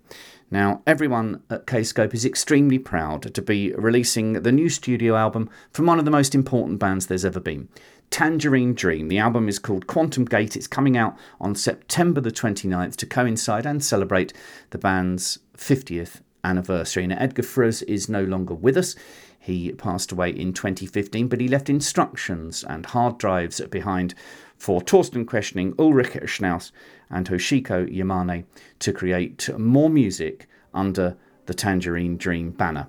Now, 0.51 0.81
everyone 0.87 1.43
at 1.51 1.67
Kscope 1.67 2.15
is 2.15 2.25
extremely 2.25 2.79
proud 2.79 3.35
to 3.35 3.43
be 3.43 3.75
releasing 3.75 4.43
the 4.43 4.53
new 4.53 4.71
studio 4.71 5.15
album 5.15 5.51
from 5.71 5.85
one 5.85 5.99
of 5.99 6.07
the 6.07 6.11
most 6.11 6.35
important 6.35 6.79
bands 6.79 7.09
there's 7.09 7.27
ever 7.27 7.41
been. 7.41 7.69
Tangerine 8.09 8.73
Dream. 8.73 9.09
The 9.09 9.19
album 9.19 9.51
is 9.51 9.59
called 9.59 9.87
Quantum 9.87 10.25
Gate. 10.25 10.57
It's 10.57 10.67
coming 10.67 10.97
out 10.97 11.15
on 11.39 11.55
September 11.55 12.23
the 12.23 12.31
29th 12.31 12.97
to 12.97 13.07
coincide 13.07 13.67
and 13.67 13.85
celebrate 13.85 14.33
the 14.71 14.79
band's 14.79 15.41
50th 15.59 16.23
anniversary. 16.45 17.05
And 17.05 17.13
Edgar 17.13 17.43
Froese 17.43 17.83
is 17.87 18.09
no 18.09 18.25
longer 18.25 18.55
with 18.55 18.77
us. 18.77 18.95
He 19.39 19.73
passed 19.73 20.13
away 20.13 20.31
in 20.31 20.53
2015, 20.53 21.29
but 21.29 21.41
he 21.41 21.49
left 21.49 21.71
instructions 21.71 22.63
and 22.63 22.87
hard 22.87 23.19
drives 23.19 23.61
behind 23.71 24.15
for 24.57 24.81
Thorsten 24.83 25.25
Quaeschning, 25.25 25.75
Ulrich 25.79 26.13
Schnauss, 26.25 26.73
and 27.09 27.29
Hoshiko 27.29 27.91
Yamane 27.91 28.45
to 28.81 28.93
create 28.93 29.49
more 29.59 29.89
music 29.89 30.47
under 30.75 31.17
the 31.47 31.55
Tangerine 31.55 32.19
Dream 32.19 32.51
banner. 32.51 32.89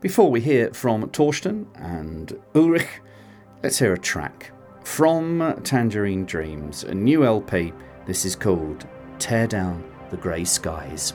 Before 0.00 0.30
we 0.30 0.42
hear 0.42 0.72
from 0.74 1.08
Thorsten 1.08 1.66
and 1.76 2.38
Ulrich, 2.54 2.86
let's 3.62 3.78
hear 3.78 3.94
a 3.94 3.98
track 3.98 4.52
from 4.84 5.58
Tangerine 5.64 6.26
Dreams, 6.26 6.84
a 6.84 6.94
new 6.94 7.24
LP. 7.24 7.72
This 8.06 8.26
is 8.26 8.36
called 8.36 8.86
Tear 9.18 9.46
Down 9.46 9.82
the 10.10 10.16
Grey 10.16 10.44
Skies. 10.44 11.14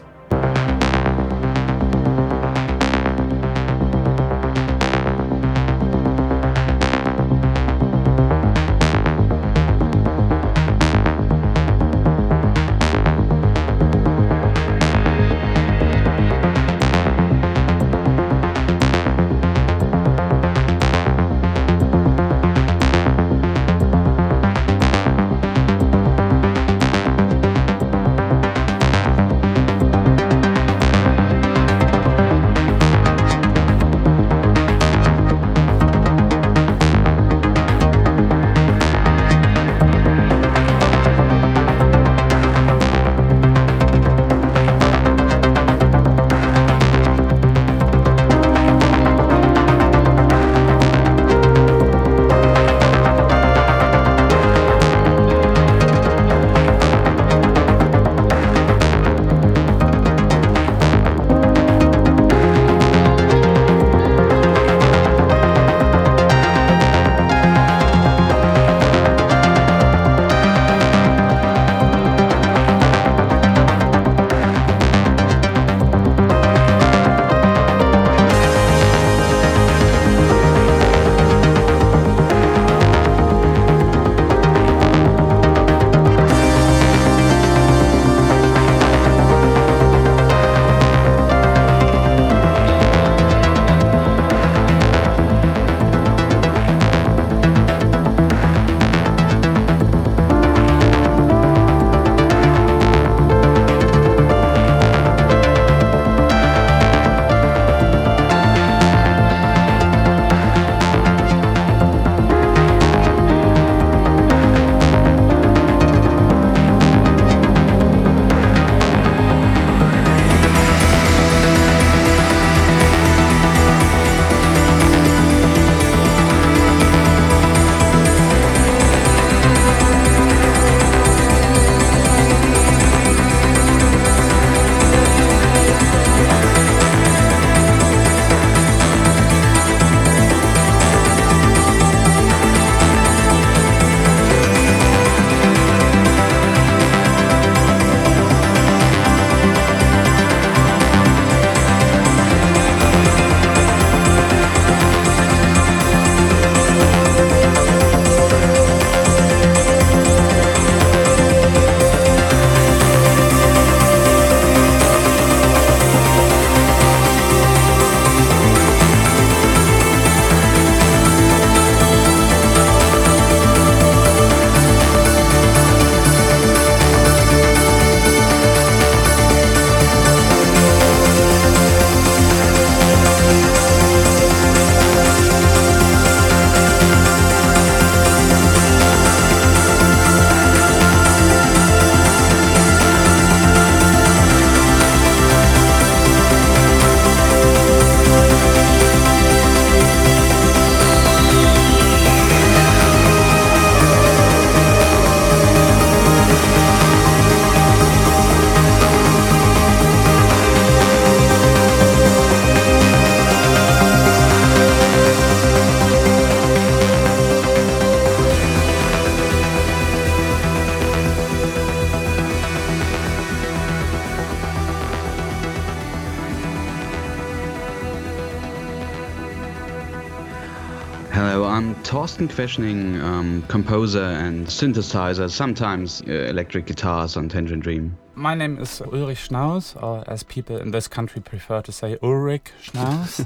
I'm 232.22 232.28
Quaeschning, 232.28 233.02
um, 233.02 233.42
composer 233.48 234.04
and 234.04 234.46
synthesizer, 234.46 235.28
sometimes 235.28 236.04
uh, 236.08 236.12
electric 236.12 236.68
guitars 236.68 237.18
on 237.18 237.30
Tangerine 237.30 237.62
Dream. 237.62 237.98
My 238.14 238.36
name 238.36 238.60
is 238.60 238.80
Ulrich 238.80 239.30
Schnauss, 239.30 239.76
or 239.82 240.04
as 240.08 240.22
people 240.22 240.58
in 240.58 240.70
this 240.70 240.88
country 240.88 241.20
prefer 241.20 241.64
to 241.64 241.72
say, 241.72 241.98
Ulrich 242.04 242.52
Schnauss. 242.62 243.26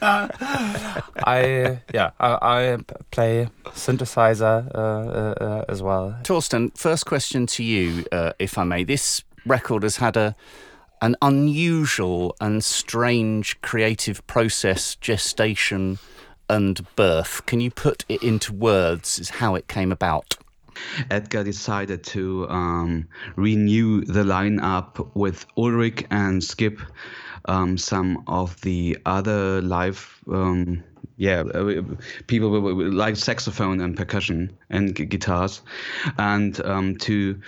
I 1.26 1.80
yeah, 1.92 2.12
I, 2.20 2.38
I 2.40 2.78
play 3.10 3.48
synthesizer 3.70 4.72
uh, 4.72 4.78
uh, 4.78 5.34
uh, 5.40 5.64
as 5.68 5.82
well. 5.82 6.16
Thorsten, 6.22 6.70
first 6.76 7.06
question 7.06 7.44
to 7.48 7.64
you, 7.64 8.04
uh, 8.12 8.34
if 8.38 8.56
I 8.56 8.62
may. 8.62 8.84
This 8.84 9.24
record 9.46 9.82
has 9.82 9.96
had 9.96 10.16
a 10.16 10.36
an 11.02 11.16
unusual 11.22 12.36
and 12.40 12.62
strange 12.62 13.60
creative 13.62 14.24
process, 14.28 14.94
gestation, 14.94 15.98
and 16.48 16.84
birth. 16.96 17.44
Can 17.46 17.60
you 17.60 17.70
put 17.70 18.04
it 18.08 18.22
into 18.22 18.52
words? 18.52 19.18
Is 19.18 19.30
how 19.30 19.54
it 19.54 19.68
came 19.68 19.92
about? 19.92 20.36
Edgar 21.10 21.44
decided 21.44 22.04
to 22.04 22.48
um, 22.48 23.08
renew 23.36 24.04
the 24.04 24.22
lineup 24.22 25.10
with 25.14 25.46
Ulrich 25.56 26.04
and 26.10 26.42
skip 26.42 26.80
um, 27.46 27.78
some 27.78 28.22
of 28.26 28.60
the 28.60 28.98
other 29.06 29.60
live, 29.62 30.18
um, 30.30 30.84
yeah, 31.16 31.40
uh, 31.40 31.82
people 32.26 32.50
like 32.92 33.16
saxophone 33.16 33.80
and 33.80 33.96
percussion 33.96 34.56
and 34.70 34.94
gu- 34.94 35.06
guitars, 35.06 35.62
and 36.18 36.64
um, 36.64 36.96
to 36.98 37.40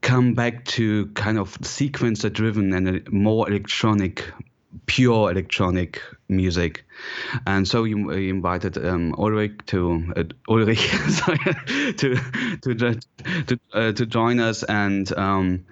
come 0.00 0.34
back 0.34 0.64
to 0.64 1.06
kind 1.08 1.38
of 1.38 1.58
sequencer 1.60 2.32
driven 2.32 2.72
and 2.72 3.10
more 3.12 3.48
electronic 3.48 4.24
pure 4.86 5.30
electronic 5.30 6.02
music, 6.36 6.84
and 7.46 7.66
so 7.66 7.84
he 7.84 8.28
invited 8.28 8.78
um, 8.78 9.14
Ulrich 9.18 9.66
to 9.66 10.12
uh, 10.16 10.24
Ulrich 10.48 10.78
sorry, 11.10 11.38
to 11.94 12.16
to 12.62 12.74
to, 12.74 13.60
uh, 13.72 13.92
to 13.92 14.06
join 14.06 14.40
us, 14.40 14.62
and 14.62 15.16
um, 15.16 15.64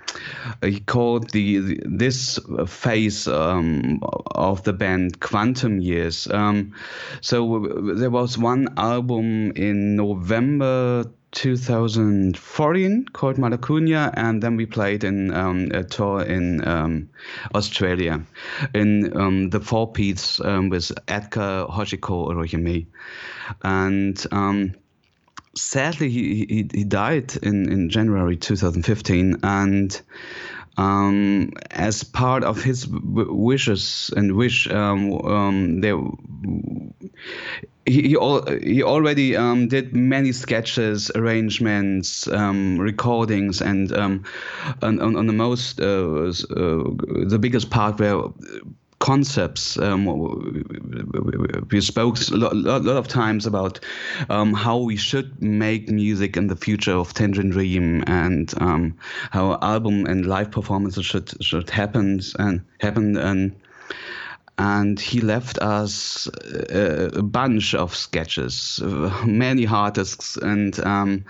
he 0.62 0.80
called 0.80 1.30
the, 1.30 1.58
the 1.58 1.82
this 1.84 2.38
phase 2.66 3.28
um, 3.28 4.00
of 4.02 4.62
the 4.64 4.72
band 4.72 5.20
Quantum 5.20 5.80
Years. 5.80 6.26
Um, 6.28 6.74
so 7.20 7.66
there 7.96 8.10
was 8.10 8.38
one 8.38 8.74
album 8.76 9.52
in 9.52 9.96
November 9.96 11.04
2014 11.32 13.06
called 13.12 13.38
Mala 13.38 13.58
Kunia, 13.58 14.12
and 14.14 14.42
then 14.42 14.56
we 14.56 14.66
played 14.66 15.02
in 15.02 15.32
um, 15.34 15.70
a 15.72 15.82
tour 15.82 16.22
in 16.22 16.66
um, 16.66 17.08
Australia 17.54 18.22
in 18.74 19.16
um, 19.16 19.50
the 19.50 19.60
four 19.60 19.90
piece 19.90 20.40
um, 20.40 20.68
with 20.68 20.92
Edgar, 21.08 21.66
Hoshiko, 21.68 22.28
Ulrich, 22.28 22.54
and 22.54 22.64
me. 22.64 22.86
And 23.62 24.24
um, 24.30 24.74
sadly, 25.56 26.10
he, 26.10 26.44
he, 26.46 26.68
he 26.72 26.84
died 26.84 27.36
in, 27.42 27.70
in 27.70 27.88
January 27.88 28.36
2015. 28.36 29.40
And 29.42 30.02
um, 30.76 31.50
as 31.70 32.02
part 32.02 32.44
of 32.44 32.62
his 32.62 32.84
w- 32.84 33.32
wishes 33.32 34.12
and 34.16 34.36
wish, 34.36 34.68
um, 34.70 35.12
um, 35.24 35.80
there 35.80 35.98
he 37.86 38.02
he, 38.08 38.16
al- 38.16 38.46
he 38.46 38.82
already 38.82 39.36
um, 39.36 39.68
did 39.68 39.94
many 39.94 40.32
sketches, 40.32 41.10
arrangements, 41.14 42.28
um, 42.28 42.78
recordings, 42.78 43.60
and 43.60 43.92
um, 43.92 44.24
on, 44.82 45.00
on, 45.00 45.16
on 45.16 45.26
the 45.26 45.32
most 45.32 45.80
uh, 45.80 45.84
uh, 45.84 46.84
the 47.26 47.38
biggest 47.40 47.70
part 47.70 47.98
were 47.98 48.30
concepts. 49.02 49.76
Um, 49.78 50.06
we 51.70 51.80
spoke 51.80 52.18
a 52.30 52.36
lot, 52.36 52.54
lot 52.54 52.96
of 52.96 53.08
times 53.08 53.46
about 53.46 53.80
um, 54.30 54.54
how 54.54 54.78
we 54.78 54.96
should 54.96 55.42
make 55.42 55.88
music 55.88 56.36
in 56.36 56.46
the 56.46 56.54
future 56.54 56.92
of 56.92 57.12
Tangerine 57.12 57.50
Dream 57.50 58.04
and 58.06 58.54
um, 58.58 58.96
how 59.30 59.58
album 59.60 60.06
and 60.06 60.26
live 60.26 60.52
performances 60.52 61.04
should 61.04 61.32
should 61.44 61.68
happen 61.68 62.20
and 62.38 62.62
happen 62.78 63.16
and 63.16 63.56
and 64.58 65.00
he 65.00 65.20
left 65.20 65.58
us 65.58 66.28
a, 66.70 67.10
a 67.14 67.22
bunch 67.22 67.74
of 67.74 67.96
sketches, 67.96 68.80
uh, 68.84 69.24
many 69.26 69.64
hard 69.64 69.94
disks, 69.94 70.36
and 70.36 70.78
um, 70.86 71.24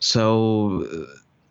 so 0.00 1.06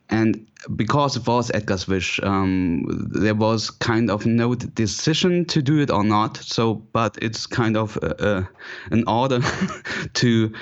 and 0.10 0.48
because 0.76 1.16
it 1.16 1.28
was 1.28 1.52
Edgar's 1.54 1.88
wish, 1.88 2.20
um, 2.22 2.86
there 3.12 3.36
was 3.36 3.70
kind 3.70 4.10
of 4.10 4.26
no 4.26 4.56
decision 4.56 5.46
to 5.46 5.62
do 5.62 5.80
it 5.80 5.92
or 5.92 6.04
not. 6.04 6.38
So, 6.38 6.74
but 6.74 7.18
it's 7.22 7.46
kind 7.48 7.78
of 7.78 7.98
uh, 8.02 8.08
uh, 8.20 8.44
an 8.92 9.04
order 9.08 9.42
to. 10.14 10.54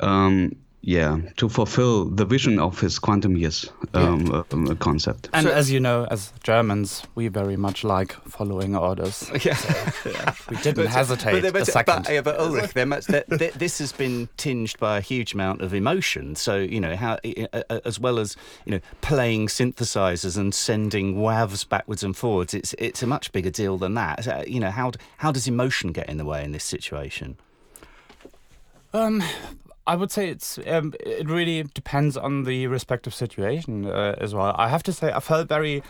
Um, 0.00 0.56
yeah, 0.82 1.18
to 1.36 1.48
fulfill 1.48 2.06
the 2.06 2.24
vision 2.24 2.58
of 2.58 2.80
his 2.80 2.98
quantum 2.98 3.36
years 3.36 3.70
um, 3.92 4.32
uh, 4.32 4.74
concept. 4.76 5.28
And 5.34 5.46
as 5.46 5.70
you 5.70 5.78
know, 5.78 6.06
as 6.10 6.32
Germans, 6.42 7.02
we 7.14 7.28
very 7.28 7.56
much 7.56 7.84
like 7.84 8.12
following 8.26 8.74
orders. 8.76 9.30
Yeah. 9.44 10.34
We 10.48 10.56
didn't 10.56 10.86
hesitate 10.86 11.42
but, 11.42 11.52
but, 11.52 11.62
a 11.62 11.64
second. 11.66 12.04
But, 12.04 12.12
yeah, 12.12 12.20
but 12.22 12.40
Ulrich, 12.40 12.72
there 12.72 12.86
must, 12.86 13.08
there, 13.08 13.24
there- 13.28 13.50
this 13.50 13.78
has 13.78 13.92
been 13.92 14.28
tinged 14.36 14.78
by 14.78 14.98
a 14.98 15.00
huge 15.00 15.34
amount 15.34 15.60
of 15.60 15.74
emotion. 15.74 16.34
So 16.34 16.56
you 16.56 16.80
know 16.80 16.96
how, 16.96 17.18
uh, 17.24 17.62
uh, 17.68 17.80
as 17.84 18.00
well 18.00 18.18
as 18.18 18.36
you 18.64 18.72
know, 18.72 18.80
playing 19.02 19.48
synthesizers 19.48 20.36
and 20.38 20.54
sending 20.54 21.16
wavs 21.16 21.64
backwards 21.68 22.02
and 22.02 22.16
forwards. 22.16 22.54
It's 22.54 22.74
it's 22.78 23.02
a 23.02 23.06
much 23.06 23.32
bigger 23.32 23.50
deal 23.50 23.76
than 23.76 23.94
that. 23.94 24.24
So, 24.24 24.42
you 24.46 24.60
know 24.60 24.70
how 24.70 24.92
how 25.18 25.30
does 25.32 25.46
emotion 25.46 25.92
get 25.92 26.08
in 26.08 26.16
the 26.16 26.24
way 26.24 26.42
in 26.42 26.52
this 26.52 26.64
situation? 26.64 27.36
Um, 28.92 29.22
I 29.92 29.96
would 29.96 30.12
say 30.12 30.28
it's 30.28 30.58
um, 30.66 30.94
it 31.00 31.28
really 31.28 31.64
depends 31.74 32.16
on 32.16 32.44
the 32.44 32.68
respective 32.68 33.12
situation 33.14 33.86
uh, 33.86 34.14
as 34.24 34.32
well. 34.34 34.54
I 34.56 34.68
have 34.68 34.82
to 34.84 34.92
say 34.92 35.10
I 35.12 35.20
felt 35.20 35.48
very 35.48 35.82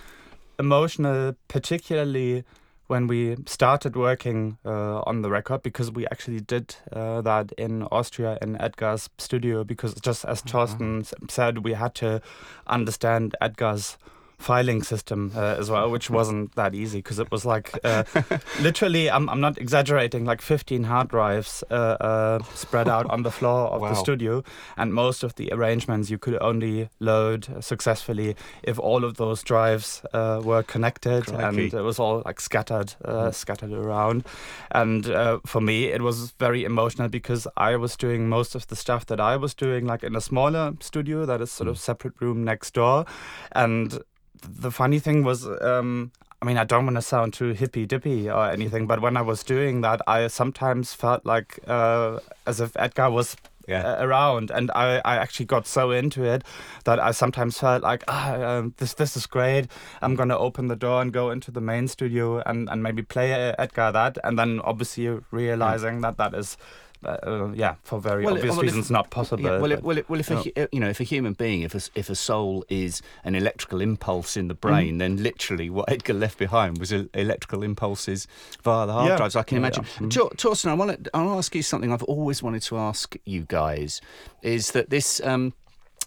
emotional, 0.58 1.34
particularly 1.48 2.44
when 2.86 3.06
we 3.06 3.36
started 3.46 3.94
working 3.96 4.56
uh, 4.64 5.00
on 5.10 5.22
the 5.22 5.30
record 5.30 5.62
because 5.62 5.92
we 5.92 6.06
actually 6.06 6.40
did 6.40 6.76
uh, 6.92 7.20
that 7.22 7.52
in 7.58 7.82
Austria 7.92 8.38
in 8.42 8.60
Edgar's 8.60 9.08
studio 9.18 9.64
because 9.64 9.94
just 10.08 10.24
as 10.24 10.40
Thorsten 10.40 11.00
s- 11.00 11.14
said 11.28 11.58
we 11.64 11.74
had 11.74 11.94
to 11.96 12.20
understand 12.66 13.36
Edgar's 13.40 13.96
filing 14.40 14.82
system 14.82 15.32
uh, 15.36 15.56
as 15.58 15.70
well 15.70 15.90
which 15.90 16.10
wasn't 16.10 16.54
that 16.56 16.74
easy 16.74 16.98
because 16.98 17.18
it 17.18 17.30
was 17.30 17.44
like 17.44 17.78
uh, 17.84 18.04
literally 18.60 19.10
I'm, 19.10 19.28
I'm 19.28 19.40
not 19.40 19.58
exaggerating 19.58 20.24
like 20.24 20.40
15 20.40 20.84
hard 20.84 21.08
drives 21.08 21.62
uh, 21.70 21.74
uh, 21.74 22.42
spread 22.54 22.88
out 22.88 23.08
on 23.10 23.22
the 23.22 23.30
floor 23.30 23.68
of 23.68 23.80
the 23.82 23.94
studio. 23.94 24.42
And 24.76 24.94
most 24.94 25.22
of 25.22 25.34
the 25.34 25.52
arrangements 25.52 26.10
you 26.10 26.18
could 26.18 26.38
only 26.40 26.88
load 27.00 27.48
successfully 27.60 28.36
if 28.62 28.78
all 28.78 29.04
of 29.04 29.16
those 29.16 29.42
drives 29.42 30.02
uh, 30.12 30.40
were 30.42 30.62
connected. 30.62 31.28
And 31.30 31.58
it 31.58 31.72
was 31.74 31.98
all 31.98 32.22
like 32.24 32.40
scattered 32.40 32.94
uh, 33.04 33.30
scattered 33.30 33.72
around. 33.72 34.24
And 34.70 35.08
uh, 35.08 35.40
for 35.46 35.60
me 35.60 35.86
it 35.86 36.02
was 36.02 36.32
very 36.32 36.64
emotional 36.64 37.08
because 37.08 37.46
I 37.56 37.76
was 37.76 37.96
doing 37.96 38.28
most 38.28 38.54
of 38.54 38.66
the 38.68 38.76
stuff 38.76 39.06
that 39.06 39.20
I 39.20 39.36
was 39.36 39.54
doing 39.54 39.86
like 39.86 40.02
in 40.02 40.16
a 40.16 40.20
smaller 40.20 40.74
studio 40.80 41.26
that 41.26 41.40
is 41.40 41.50
sort 41.50 41.68
of 41.68 41.78
separate 41.78 42.14
room 42.20 42.44
next 42.44 42.74
door. 42.74 43.04
And 43.52 44.00
the 44.42 44.70
funny 44.70 44.98
thing 44.98 45.24
was 45.24 45.46
um 45.60 46.12
I 46.42 46.46
mean, 46.46 46.56
I 46.56 46.64
don't 46.64 46.86
want 46.86 46.96
to 46.96 47.02
sound 47.02 47.34
too 47.34 47.52
hippy 47.52 47.84
dippy 47.84 48.30
or 48.30 48.48
anything, 48.50 48.86
but 48.86 49.02
when 49.02 49.14
I 49.18 49.20
was 49.20 49.42
doing 49.44 49.82
that, 49.82 50.00
I 50.06 50.26
sometimes 50.28 50.94
felt 50.94 51.26
like 51.26 51.58
uh, 51.68 52.18
as 52.46 52.60
if 52.60 52.72
Edgar 52.76 53.10
was 53.10 53.36
Yeah. 53.68 53.84
uh, 53.86 54.06
around, 54.06 54.50
and 54.50 54.70
I, 54.74 55.00
I 55.04 55.16
actually 55.16 55.46
got 55.46 55.66
so 55.66 55.90
into 55.92 56.24
it 56.24 56.42
that 56.84 56.98
I 56.98 57.12
sometimes 57.12 57.58
felt 57.58 57.82
like, 57.82 58.02
ah, 58.08 58.32
um, 58.34 58.72
this 58.78 58.94
this 58.94 59.16
is 59.16 59.26
great. 59.26 59.68
I'm 60.02 60.16
gonna 60.16 60.38
open 60.38 60.68
the 60.68 60.76
door 60.76 61.02
and 61.02 61.12
go 61.12 61.30
into 61.30 61.50
the 61.52 61.60
main 61.60 61.86
studio 61.88 62.40
and, 62.46 62.68
and 62.70 62.82
maybe 62.82 63.02
play 63.02 63.32
uh, 63.50 63.54
Edgar 63.58 63.92
that, 63.92 64.18
and 64.24 64.38
then 64.38 64.60
obviously 64.64 65.20
realizing 65.30 66.00
that 66.00 66.16
that 66.16 66.34
is, 66.34 66.56
uh, 67.04 67.16
uh, 67.22 67.52
yeah, 67.54 67.74
for 67.82 68.00
very 68.00 68.24
Well, 68.24 68.34
it- 68.34 68.38
obvious 68.38 68.52
well, 68.56 68.60
if- 68.60 68.70
reasons 68.72 68.90
not 68.90 69.10
possible. 69.10 69.42
Yeah, 69.44 69.58
well, 69.58 69.72
it, 69.72 69.82
well, 69.82 69.98
it, 69.98 70.08
well, 70.10 70.20
if 70.20 70.30
a, 70.30 70.68
you 70.72 70.80
know, 70.80 70.88
if 70.88 71.00
a 71.00 71.04
human 71.04 71.32
being, 71.32 71.62
if 71.62 71.74
a, 71.74 71.80
if 71.94 72.10
a 72.10 72.14
soul 72.14 72.64
is 72.68 73.00
an 73.24 73.34
electrical 73.34 73.80
impulse 73.80 74.36
in 74.36 74.48
the 74.48 74.54
brain, 74.54 74.98
then 74.98 75.22
literally 75.22 75.70
what 75.70 75.90
Edgar 75.90 76.14
left 76.14 76.38
behind 76.38 76.78
was 76.78 76.92
el- 76.92 77.06
electrical 77.14 77.62
impulses 77.62 78.26
via 78.62 78.86
the 78.86 78.92
hard 78.92 79.08
Yeah. 79.08 79.16
drives. 79.16 79.36
I 79.36 79.42
can 79.42 79.56
Yeah, 79.56 79.60
imagine. 79.60 79.84
yeah. 80.00 80.08
Tor- 80.08 80.30
Thorsten, 80.36 80.70
I 80.70 80.74
want 80.74 81.04
to 81.04 81.10
I 81.16 81.22
want 81.22 81.38
ask 81.38 81.54
you 81.54 81.62
something 81.62 81.92
I've 81.92 82.02
always 82.04 82.42
wanted 82.42 82.62
to 82.62 82.76
ask 82.76 83.16
you 83.24 83.46
guys 83.48 84.00
is 84.42 84.72
that 84.72 84.90
this 84.90 85.20
um, 85.24 85.54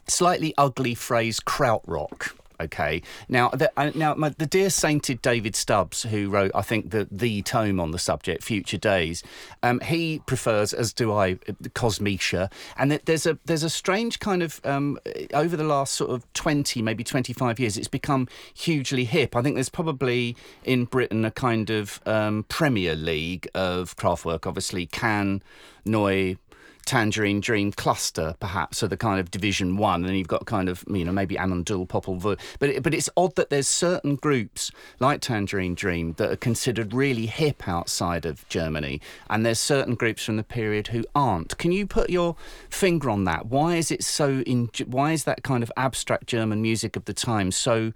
slightly 0.07 0.53
ugly 0.57 0.95
phrase 0.95 1.39
krautrock. 1.39 2.31
Okay. 2.61 3.01
Now, 3.27 3.49
the, 3.49 3.71
uh, 3.77 3.91
now, 3.95 4.13
my, 4.15 4.29
the 4.29 4.45
dear 4.45 4.69
sainted 4.69 5.21
David 5.21 5.55
Stubbs, 5.55 6.03
who 6.03 6.29
wrote, 6.29 6.51
I 6.53 6.61
think, 6.61 6.91
the 6.91 7.07
the 7.11 7.41
tome 7.41 7.79
on 7.79 7.91
the 7.91 7.99
subject, 7.99 8.43
Future 8.43 8.77
Days, 8.77 9.23
um, 9.61 9.79
he 9.81 10.21
prefers, 10.25 10.73
as 10.73 10.93
do 10.93 11.11
I, 11.11 11.33
uh, 11.33 11.53
kosmische, 11.75 12.51
and 12.77 12.91
there's 12.91 13.25
a 13.25 13.37
there's 13.45 13.63
a 13.63 13.69
strange 13.69 14.19
kind 14.19 14.43
of 14.43 14.61
um, 14.63 14.99
over 15.33 15.57
the 15.57 15.63
last 15.63 15.93
sort 15.93 16.11
of 16.11 16.31
twenty, 16.33 16.81
maybe 16.81 17.03
twenty 17.03 17.33
five 17.33 17.59
years, 17.59 17.77
it's 17.77 17.87
become 17.87 18.27
hugely 18.53 19.05
hip. 19.05 19.35
I 19.35 19.41
think 19.41 19.55
there's 19.55 19.69
probably 19.69 20.35
in 20.63 20.85
Britain 20.85 21.25
a 21.25 21.31
kind 21.31 21.69
of 21.69 22.01
um, 22.05 22.45
Premier 22.49 22.95
League 22.95 23.47
of 23.53 23.95
Kraftwerk, 23.95 24.45
obviously 24.45 24.85
Can, 24.85 25.41
Neu. 25.85 26.37
Tangerine 26.85 27.39
Dream 27.39 27.71
cluster, 27.71 28.35
perhaps, 28.39 28.79
so 28.79 28.87
the 28.87 28.97
kind 28.97 29.19
of 29.19 29.31
Division 29.31 29.77
One, 29.77 30.03
and 30.05 30.17
you've 30.17 30.27
got 30.27 30.45
kind 30.45 30.69
of 30.69 30.83
you 30.89 31.05
know 31.05 31.11
maybe 31.11 31.39
Amon 31.39 31.63
Düül, 31.63 31.87
Popol 31.87 32.19
Vuh. 32.19 32.39
But 32.59 32.69
it, 32.69 32.83
but 32.83 32.93
it's 32.93 33.09
odd 33.15 33.35
that 33.35 33.49
there's 33.49 33.67
certain 33.67 34.15
groups 34.15 34.71
like 34.99 35.21
Tangerine 35.21 35.75
Dream 35.75 36.13
that 36.13 36.31
are 36.31 36.35
considered 36.35 36.93
really 36.93 37.25
hip 37.25 37.67
outside 37.67 38.25
of 38.25 38.47
Germany, 38.49 39.01
and 39.29 39.45
there's 39.45 39.59
certain 39.59 39.95
groups 39.95 40.23
from 40.25 40.37
the 40.37 40.43
period 40.43 40.87
who 40.87 41.03
aren't. 41.15 41.57
Can 41.57 41.71
you 41.71 41.87
put 41.87 42.09
your 42.09 42.35
finger 42.69 43.09
on 43.09 43.23
that? 43.25 43.47
Why 43.47 43.75
is 43.75 43.91
it 43.91 44.03
so? 44.03 44.41
In, 44.41 44.69
why 44.85 45.13
is 45.13 45.23
that 45.23 45.43
kind 45.43 45.63
of 45.63 45.71
abstract 45.77 46.27
German 46.27 46.61
music 46.61 46.95
of 46.95 47.05
the 47.05 47.13
time 47.13 47.51
so 47.51 47.93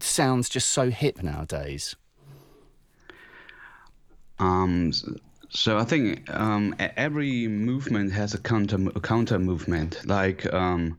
sounds 0.00 0.48
just 0.48 0.68
so 0.68 0.90
hip 0.90 1.22
nowadays? 1.22 1.96
Um, 4.38 4.92
so 5.50 5.76
I 5.76 5.84
think 5.84 6.30
um, 6.32 6.74
every 6.78 7.48
movement 7.48 8.12
has 8.12 8.34
a 8.34 8.38
counter 8.38 8.78
a 8.94 9.00
counter 9.00 9.38
movement. 9.38 10.06
Like 10.06 10.52
um, 10.52 10.98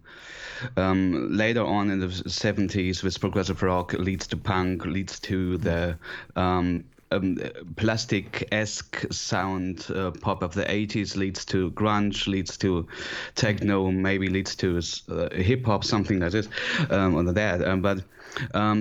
um, 0.76 1.32
later 1.32 1.64
on 1.64 1.90
in 1.90 2.00
the 2.00 2.12
seventies, 2.30 3.02
with 3.02 3.20
progressive 3.20 3.64
rock 3.64 3.94
leads 3.94 4.28
to 4.28 4.38
punk, 4.38 4.86
leads 4.86 5.20
to 5.22 5.58
the 5.58 5.98
um, 6.36 6.84
um, 7.12 7.38
plastic-esque 7.76 9.06
sound 9.12 9.88
uh, 9.94 10.12
pop 10.12 10.44
of 10.44 10.54
the 10.54 10.64
80s 10.64 11.18
leads 11.18 11.44
to 11.44 11.72
grunge 11.72 12.26
leads 12.26 12.56
to 12.58 12.88
techno 13.36 13.92
maybe 13.92 14.30
leads 14.30 14.56
to 14.56 14.80
uh, 15.10 15.28
hip-hop 15.36 15.84
something 15.84 16.22
like 16.22 16.32
this 16.32 16.48
um, 16.90 17.16
or 17.16 17.34
that 17.34 17.82
but 17.82 18.02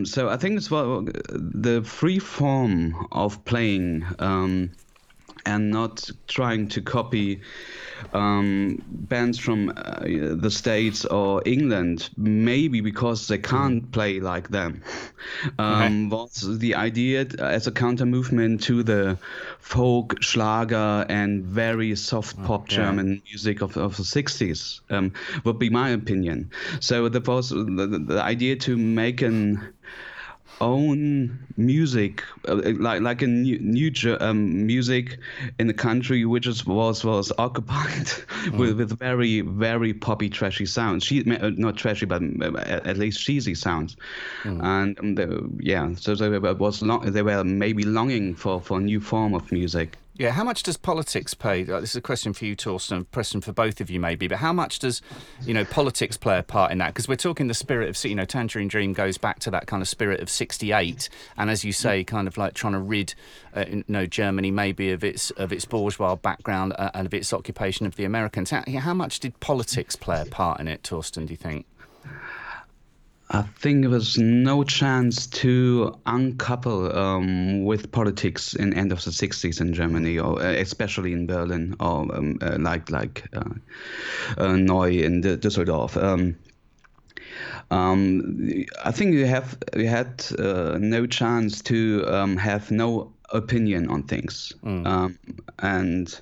so 0.06 0.28
i 0.28 0.36
think 0.36 0.56
it's 0.56 0.70
well 0.70 1.04
the 1.32 1.82
free 1.82 2.20
form 2.20 2.94
of 3.10 3.44
playing 3.44 4.04
and 5.46 5.70
not 5.70 6.08
trying 6.26 6.68
to 6.68 6.82
copy 6.82 7.40
um, 8.12 8.82
bands 8.88 9.38
from 9.38 9.72
uh, 9.76 10.00
the 10.06 10.50
States 10.50 11.04
or 11.04 11.42
England, 11.44 12.10
maybe 12.16 12.80
because 12.80 13.28
they 13.28 13.38
can't 13.38 13.90
play 13.92 14.20
like 14.20 14.48
them, 14.48 14.82
um, 15.58 16.08
was 16.08 16.58
the 16.58 16.74
idea 16.74 17.26
as 17.38 17.66
a 17.66 17.72
counter 17.72 18.06
movement 18.06 18.62
to 18.62 18.82
the 18.82 19.18
folk, 19.58 20.22
Schlager, 20.22 21.06
and 21.08 21.44
very 21.44 21.94
soft 21.96 22.42
pop 22.42 22.68
German 22.68 23.22
music 23.30 23.60
of, 23.60 23.76
of 23.76 23.96
the 23.96 24.02
60s, 24.02 24.80
um, 24.90 25.12
would 25.44 25.58
be 25.58 25.70
my 25.70 25.90
opinion. 25.90 26.50
So 26.80 27.08
there 27.08 27.20
was 27.20 27.50
the, 27.50 28.04
the 28.06 28.22
idea 28.22 28.56
to 28.56 28.76
make 28.76 29.22
an 29.22 29.74
own 30.60 31.38
music, 31.56 32.22
uh, 32.48 32.60
like 32.78 33.00
like 33.00 33.22
a 33.22 33.26
new, 33.26 33.58
new 33.58 33.90
um, 34.20 34.66
music 34.66 35.18
in 35.58 35.66
the 35.66 35.74
country 35.74 36.24
which 36.24 36.46
is, 36.46 36.66
was 36.66 37.04
was 37.04 37.32
occupied 37.38 38.10
with, 38.52 38.76
with 38.76 38.98
very 38.98 39.40
very 39.40 39.92
poppy 39.92 40.28
trashy 40.28 40.66
sounds. 40.66 41.04
She 41.04 41.20
uh, 41.30 41.50
not 41.56 41.76
trashy, 41.76 42.06
but 42.06 42.22
uh, 42.22 42.58
at 42.58 42.86
at 42.86 42.98
least 42.98 43.20
cheesy 43.20 43.54
sounds. 43.54 43.96
And 44.44 44.98
um, 45.00 45.14
the, 45.14 45.50
yeah, 45.60 45.94
so 45.94 46.14
they 46.14 46.28
were, 46.38 46.54
was 46.54 46.82
long, 46.82 47.10
they 47.10 47.22
were 47.22 47.44
maybe 47.44 47.84
longing 47.84 48.34
for 48.34 48.60
for 48.60 48.78
a 48.78 48.82
new 48.82 49.00
form 49.00 49.34
of 49.34 49.50
music. 49.52 49.99
Yeah, 50.20 50.32
how 50.32 50.44
much 50.44 50.64
does 50.64 50.76
politics 50.76 51.32
play? 51.32 51.62
uh, 51.62 51.80
This 51.80 51.92
is 51.92 51.96
a 51.96 52.02
question 52.02 52.34
for 52.34 52.44
you, 52.44 52.54
Thorsten, 52.54 52.98
a 52.98 53.04
question 53.04 53.40
for 53.40 53.54
both 53.54 53.80
of 53.80 53.88
you, 53.88 53.98
maybe. 53.98 54.28
But 54.28 54.36
how 54.36 54.52
much 54.52 54.78
does, 54.78 55.00
you 55.46 55.54
know, 55.54 55.64
politics 55.64 56.18
play 56.18 56.38
a 56.38 56.42
part 56.42 56.72
in 56.72 56.76
that? 56.76 56.88
Because 56.88 57.08
we're 57.08 57.16
talking 57.16 57.46
the 57.46 57.54
spirit 57.54 57.88
of, 57.88 58.04
you 58.04 58.14
know, 58.14 58.26
Tangerine 58.26 58.68
Dream 58.68 58.92
goes 58.92 59.16
back 59.16 59.38
to 59.38 59.50
that 59.52 59.66
kind 59.66 59.80
of 59.80 59.88
spirit 59.88 60.20
of 60.20 60.28
'68, 60.28 61.08
and 61.38 61.48
as 61.48 61.64
you 61.64 61.72
say, 61.72 62.04
kind 62.04 62.28
of 62.28 62.36
like 62.36 62.52
trying 62.52 62.74
to 62.74 62.80
rid, 62.80 63.14
uh, 63.56 63.64
you 63.66 63.82
know, 63.88 64.04
Germany 64.04 64.50
maybe 64.50 64.90
of 64.90 65.02
its 65.02 65.30
of 65.30 65.54
its 65.54 65.64
bourgeois 65.64 66.16
background 66.16 66.74
uh, 66.78 66.90
and 66.92 67.06
of 67.06 67.14
its 67.14 67.32
occupation 67.32 67.86
of 67.86 67.96
the 67.96 68.04
Americans. 68.04 68.50
How, 68.50 68.62
how 68.78 68.92
much 68.92 69.20
did 69.20 69.40
politics 69.40 69.96
play 69.96 70.20
a 70.20 70.26
part 70.26 70.60
in 70.60 70.68
it, 70.68 70.82
Thorsten? 70.86 71.24
Do 71.24 71.32
you 71.32 71.38
think? 71.38 71.64
I 73.32 73.42
think 73.42 73.82
there 73.82 73.90
was 73.90 74.18
no 74.18 74.64
chance 74.64 75.28
to 75.28 75.96
uncouple 76.04 76.96
um, 76.96 77.64
with 77.64 77.92
politics 77.92 78.54
in 78.54 78.74
end 78.74 78.90
of 78.90 79.04
the 79.04 79.12
60s 79.12 79.60
in 79.60 79.72
Germany, 79.72 80.18
or 80.18 80.42
uh, 80.42 80.52
especially 80.52 81.12
in 81.12 81.28
Berlin, 81.28 81.76
or 81.78 82.12
um, 82.14 82.38
uh, 82.42 82.56
like 82.58 82.90
like 82.90 83.24
uh, 83.32 83.54
uh, 84.36 84.56
Neu 84.56 85.04
in 85.04 85.22
Düsseldorf. 85.22 85.96
Um, 85.96 86.36
um, 87.70 88.66
I 88.84 88.90
think 88.90 89.14
you 89.14 89.26
have 89.26 89.56
you 89.76 89.86
had 89.86 90.24
uh, 90.36 90.78
no 90.80 91.06
chance 91.06 91.62
to 91.62 92.04
um, 92.08 92.36
have 92.36 92.72
no 92.72 93.12
opinion 93.30 93.88
on 93.90 94.02
things, 94.02 94.52
um, 94.64 95.16
and 95.60 96.20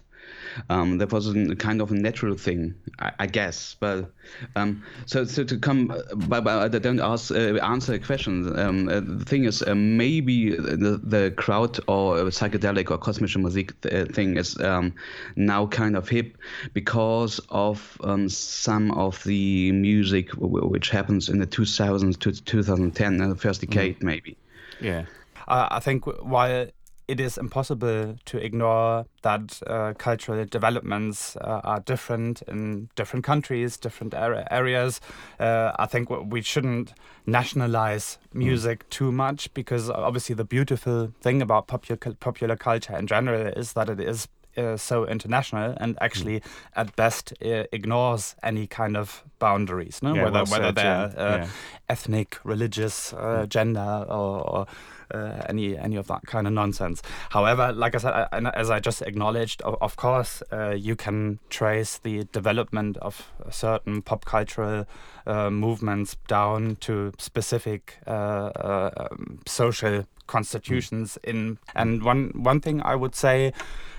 um, 0.68 0.98
that 0.98 1.12
was 1.12 1.28
a 1.28 1.56
kind 1.56 1.80
of 1.80 1.90
a 1.90 1.94
natural 1.94 2.36
thing, 2.36 2.74
I, 2.98 3.12
I 3.20 3.26
guess. 3.26 3.76
But 3.78 4.12
um, 4.56 4.82
so 5.06 5.24
so 5.24 5.44
to 5.44 5.58
come, 5.58 5.88
but, 6.14 6.44
but 6.44 6.74
I 6.74 6.78
don't 6.78 7.00
ask 7.00 7.30
uh, 7.30 7.56
answer 7.62 7.94
a 7.94 7.98
question. 7.98 8.58
Um, 8.58 8.88
uh, 8.88 9.00
the 9.00 9.24
thing 9.24 9.44
is, 9.44 9.62
uh, 9.62 9.74
maybe 9.74 10.50
the 10.50 11.00
the 11.02 11.32
crowd 11.36 11.78
or 11.88 12.16
psychedelic 12.30 12.90
or 12.90 12.98
kosmische 12.98 13.40
Musik 13.40 13.72
uh, 13.86 14.04
thing 14.12 14.36
is 14.36 14.58
um, 14.60 14.94
now 15.36 15.66
kind 15.66 15.96
of 15.96 16.08
hip 16.08 16.36
because 16.72 17.40
of 17.50 17.98
um, 18.02 18.28
some 18.28 18.90
of 18.92 19.22
the 19.24 19.72
music 19.72 20.30
which 20.32 20.90
happens 20.90 21.28
in 21.28 21.38
the 21.38 21.46
2000s 21.46 22.18
to 22.18 22.32
2010, 22.32 23.20
uh, 23.20 23.28
the 23.28 23.36
first 23.36 23.60
decade 23.60 24.02
maybe. 24.02 24.36
Yeah. 24.80 25.04
Uh, 25.46 25.68
I 25.70 25.80
think 25.80 26.04
w- 26.04 26.24
while 26.24 26.66
it 27.08 27.18
is 27.20 27.38
impossible 27.38 28.16
to 28.26 28.36
ignore 28.38 29.06
that 29.22 29.60
uh, 29.66 29.94
cultural 29.96 30.44
developments 30.44 31.36
uh, 31.36 31.60
are 31.64 31.80
different 31.80 32.42
in 32.42 32.90
different 32.96 33.24
countries, 33.24 33.78
different 33.78 34.14
ar- 34.14 34.44
areas. 34.50 35.00
Uh, 35.40 35.72
I 35.78 35.86
think 35.86 36.10
we 36.10 36.42
shouldn't 36.42 36.92
nationalize 37.26 38.18
music 38.34 38.88
too 38.90 39.10
much 39.10 39.52
because 39.54 39.88
obviously 39.90 40.34
the 40.34 40.44
beautiful 40.44 41.12
thing 41.22 41.40
about 41.42 41.66
popular 41.66 41.98
popular 42.20 42.56
culture 42.56 42.96
in 42.96 43.06
general 43.06 43.46
is 43.56 43.72
that 43.72 43.88
it 43.88 44.00
is 44.00 44.28
uh, 44.58 44.76
so 44.76 45.06
international 45.06 45.74
and 45.80 45.96
actually 46.00 46.42
at 46.76 46.94
best 46.96 47.32
uh, 47.44 47.64
ignores 47.72 48.34
any 48.42 48.66
kind 48.66 48.96
of 48.96 49.22
boundaries 49.38 50.02
no 50.02 50.14
Yeah, 50.14 50.24
whether 50.24 50.34
well 50.42 50.46
whether 50.46 50.64
said, 50.64 50.74
they're 50.74 51.12
yeah. 51.16 51.24
uh, 51.34 51.36
Yeah. 51.38 51.48
ethnic 51.88 52.38
religious 52.44 53.12
uh, 53.14 53.46
gender 53.48 54.04
or, 54.08 54.40
or 54.50 54.66
uh, 55.12 55.42
any 55.48 55.76
any 55.76 55.96
of 55.96 56.06
that 56.08 56.22
kind 56.26 56.46
of 56.46 56.52
nonsense. 56.52 57.02
However 57.30 57.72
like 57.72 57.94
i 57.94 57.98
said 57.98 58.12
I, 58.12 58.50
as 58.54 58.70
i 58.70 58.80
just 58.80 59.02
acknowledged 59.02 59.62
of, 59.62 59.76
of 59.80 59.96
course 59.96 60.42
uh, 60.52 60.70
you 60.70 60.96
can 60.96 61.38
trace 61.50 61.98
the 61.98 62.24
development 62.32 62.96
of 62.98 63.30
certain 63.50 64.02
pop 64.02 64.24
cultural 64.24 64.86
uh, 65.26 65.50
movements 65.50 66.16
down 66.26 66.76
to 66.80 67.12
specific 67.18 67.98
uh, 68.06 68.10
uh, 68.10 68.90
um, 68.96 69.40
social 69.46 70.06
constitutions 70.26 71.18
in 71.24 71.58
and 71.74 72.02
one 72.02 72.30
one 72.34 72.60
thing 72.60 72.82
i 72.82 72.94
would 72.94 73.14
say 73.14 73.52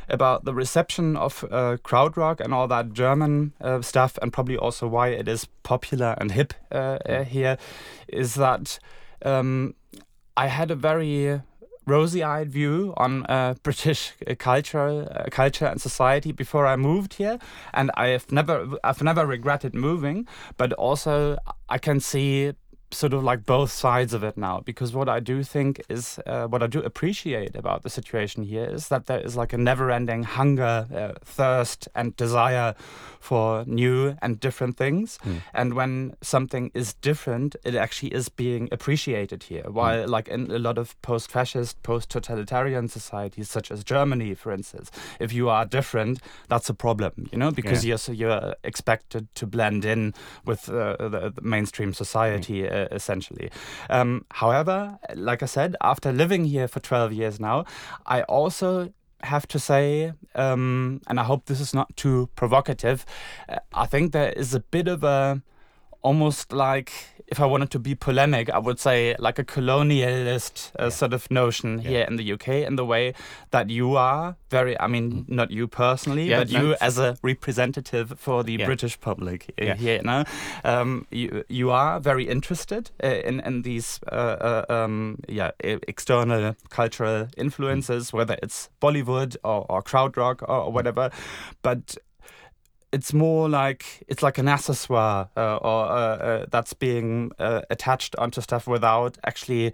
about 0.09 0.43
the 0.43 0.53
reception 0.53 1.15
of 1.15 1.43
uh, 1.51 1.77
krautrock 1.83 2.39
and 2.39 2.53
all 2.53 2.67
that 2.67 2.93
German 2.93 3.53
uh, 3.61 3.81
stuff, 3.81 4.17
and 4.21 4.33
probably 4.33 4.57
also 4.57 4.87
why 4.87 5.09
it 5.09 5.27
is 5.27 5.45
popular 5.63 6.15
and 6.17 6.31
hip 6.31 6.53
uh, 6.71 6.97
uh, 7.05 7.23
here, 7.23 7.57
is 8.07 8.33
that 8.35 8.79
um, 9.23 9.75
I 10.35 10.47
had 10.47 10.71
a 10.71 10.75
very 10.75 11.41
rosy-eyed 11.85 12.51
view 12.51 12.93
on 12.97 13.25
uh, 13.25 13.55
British 13.63 14.13
culture, 14.37 15.07
uh, 15.11 15.25
culture 15.31 15.65
and 15.65 15.81
society 15.81 16.31
before 16.31 16.67
I 16.67 16.75
moved 16.75 17.15
here, 17.15 17.39
and 17.73 17.91
I've 17.95 18.31
never, 18.31 18.77
I've 18.83 19.01
never 19.01 19.25
regretted 19.25 19.73
moving. 19.73 20.27
But 20.57 20.73
also, 20.73 21.37
I 21.67 21.77
can 21.77 21.99
see 21.99 22.53
sort 22.91 23.13
of 23.13 23.23
like 23.23 23.45
both 23.45 23.71
sides 23.71 24.13
of 24.13 24.23
it 24.23 24.35
now 24.37 24.61
because 24.65 24.93
what 24.93 25.07
I 25.07 25.19
do 25.19 25.43
think 25.43 25.81
is 25.89 26.19
uh, 26.25 26.47
what 26.47 26.63
I 26.63 26.67
do 26.67 26.79
appreciate 26.81 27.55
about 27.55 27.83
the 27.83 27.89
situation 27.89 28.43
here 28.43 28.65
is 28.65 28.87
that 28.87 29.05
there 29.05 29.19
is 29.19 29.35
like 29.35 29.53
a 29.53 29.57
never-ending 29.57 30.23
hunger, 30.23 30.87
uh, 30.93 31.13
thirst, 31.23 31.87
and 31.93 32.15
desire 32.15 32.73
for 33.19 33.63
new 33.67 34.15
and 34.21 34.39
different 34.39 34.77
things. 34.77 35.19
And 35.53 35.73
when 35.73 36.15
something 36.21 36.71
is 36.73 36.93
different, 36.95 37.55
it 37.63 37.75
actually 37.75 38.13
is 38.13 38.29
being 38.29 38.69
appreciated 38.71 39.43
here. 39.43 39.63
While 39.69 40.07
like 40.07 40.27
in 40.27 40.49
a 40.49 40.57
lot 40.57 40.77
of 40.77 40.99
post-fascist, 41.01 41.83
post-totalitarian 41.83 42.87
societies 42.87 43.49
such 43.49 43.71
as 43.71 43.83
Germany, 43.83 44.33
for 44.35 44.51
instance, 44.51 44.89
if 45.19 45.31
you 45.33 45.49
are 45.49 45.65
different, 45.65 46.19
that's 46.47 46.69
a 46.69 46.73
problem, 46.73 47.29
you 47.31 47.37
know, 47.37 47.51
because 47.51 47.83
Yeah. 47.83 47.89
you're 47.89 47.97
so 47.97 48.11
you're 48.13 48.55
expected 48.63 49.27
to 49.35 49.45
blend 49.45 49.85
in 49.85 50.13
with 50.45 50.69
uh, 50.69 50.95
the, 50.97 51.31
the 51.35 51.41
mainstream 51.41 51.93
society 51.93 52.67
uh, 52.67 52.78
essentially. 52.91 53.49
Um, 53.89 54.25
however, 54.31 54.97
like 55.15 55.43
I 55.43 55.47
said, 55.47 55.75
after 55.81 56.11
living 56.11 56.45
here 56.45 56.67
for 56.67 56.79
12 56.79 57.13
years 57.13 57.39
now, 57.39 57.65
I 58.05 58.23
also 58.23 58.93
have 59.23 59.47
to 59.47 59.59
say, 59.59 60.13
um, 60.35 61.01
and 61.07 61.19
I 61.19 61.23
hope 61.23 61.45
this 61.45 61.59
is 61.59 61.73
not 61.73 61.95
too 61.97 62.29
provocative, 62.35 63.05
uh, 63.49 63.59
I 63.73 63.85
think 63.85 64.11
there 64.11 64.31
is 64.31 64.53
a 64.53 64.59
bit 64.59 64.87
of 64.87 65.03
a 65.03 65.41
almost 66.01 66.51
like 66.53 66.91
if 67.27 67.39
I 67.39 67.45
wanted 67.45 67.69
to 67.71 67.79
be 67.79 67.93
polemic, 67.93 68.49
I 68.49 68.57
would 68.57 68.79
say 68.79 69.15
like 69.19 69.37
a 69.37 69.43
colonialist 69.43 70.71
uh, 70.79 70.89
sort 70.89 71.13
of 71.13 71.29
notion 71.29 71.79
here 71.79 72.01
in 72.09 72.15
the 72.15 72.33
UK, 72.33 72.47
in 72.67 72.75
the 72.75 72.85
way 72.85 73.13
that 73.51 73.69
you 73.69 73.95
are 73.95 74.35
very, 74.49 74.79
I 74.79 74.87
mean, 74.87 75.25
not 75.27 75.51
you 75.51 75.67
personally, 75.67 76.25
Mm. 76.25 76.29
Yeah, 76.29 76.37
but 76.39 76.51
no. 76.51 76.61
you 76.61 76.75
as 76.81 76.97
a 76.97 77.17
representative 77.21 78.13
for 78.17 78.43
the 78.43 78.53
Yeah. 78.53 78.65
British 78.65 78.99
public 78.99 79.53
uh, 79.61 79.65
Yeah. 79.65 79.75
here, 79.75 79.97
you 79.97 80.03
know, 80.03 80.23
um, 80.63 81.05
you 81.11 81.43
you 81.49 81.69
are 81.71 81.99
very 81.99 82.23
interested 82.27 82.89
uh, 83.03 83.07
in 83.29 83.39
in 83.41 83.61
these 83.61 83.99
uh, 84.11 84.15
uh, 84.15 84.65
um, 84.73 85.17
yeah 85.27 85.51
external 85.87 86.55
cultural 86.69 87.27
influences, 87.37 88.11
whether 88.13 88.37
it's 88.41 88.69
Bollywood 88.81 89.35
or, 89.43 89.65
or 89.69 89.83
krautrock 89.83 90.41
or, 90.41 90.65
or 90.65 90.71
whatever, 90.71 91.11
but 91.61 91.97
it's 92.91 93.13
more 93.13 93.49
like 93.49 94.03
it's 94.07 94.23
like 94.23 94.37
an 94.37 94.47
accessoire 94.47 95.29
uh, 95.37 95.57
or 95.57 95.85
uh, 95.85 95.95
uh, 95.95 96.45
that's 96.49 96.73
being 96.73 97.31
uh, 97.39 97.61
attached 97.69 98.15
onto 98.15 98.41
stuff 98.41 98.67
without 98.67 99.17
actually 99.23 99.73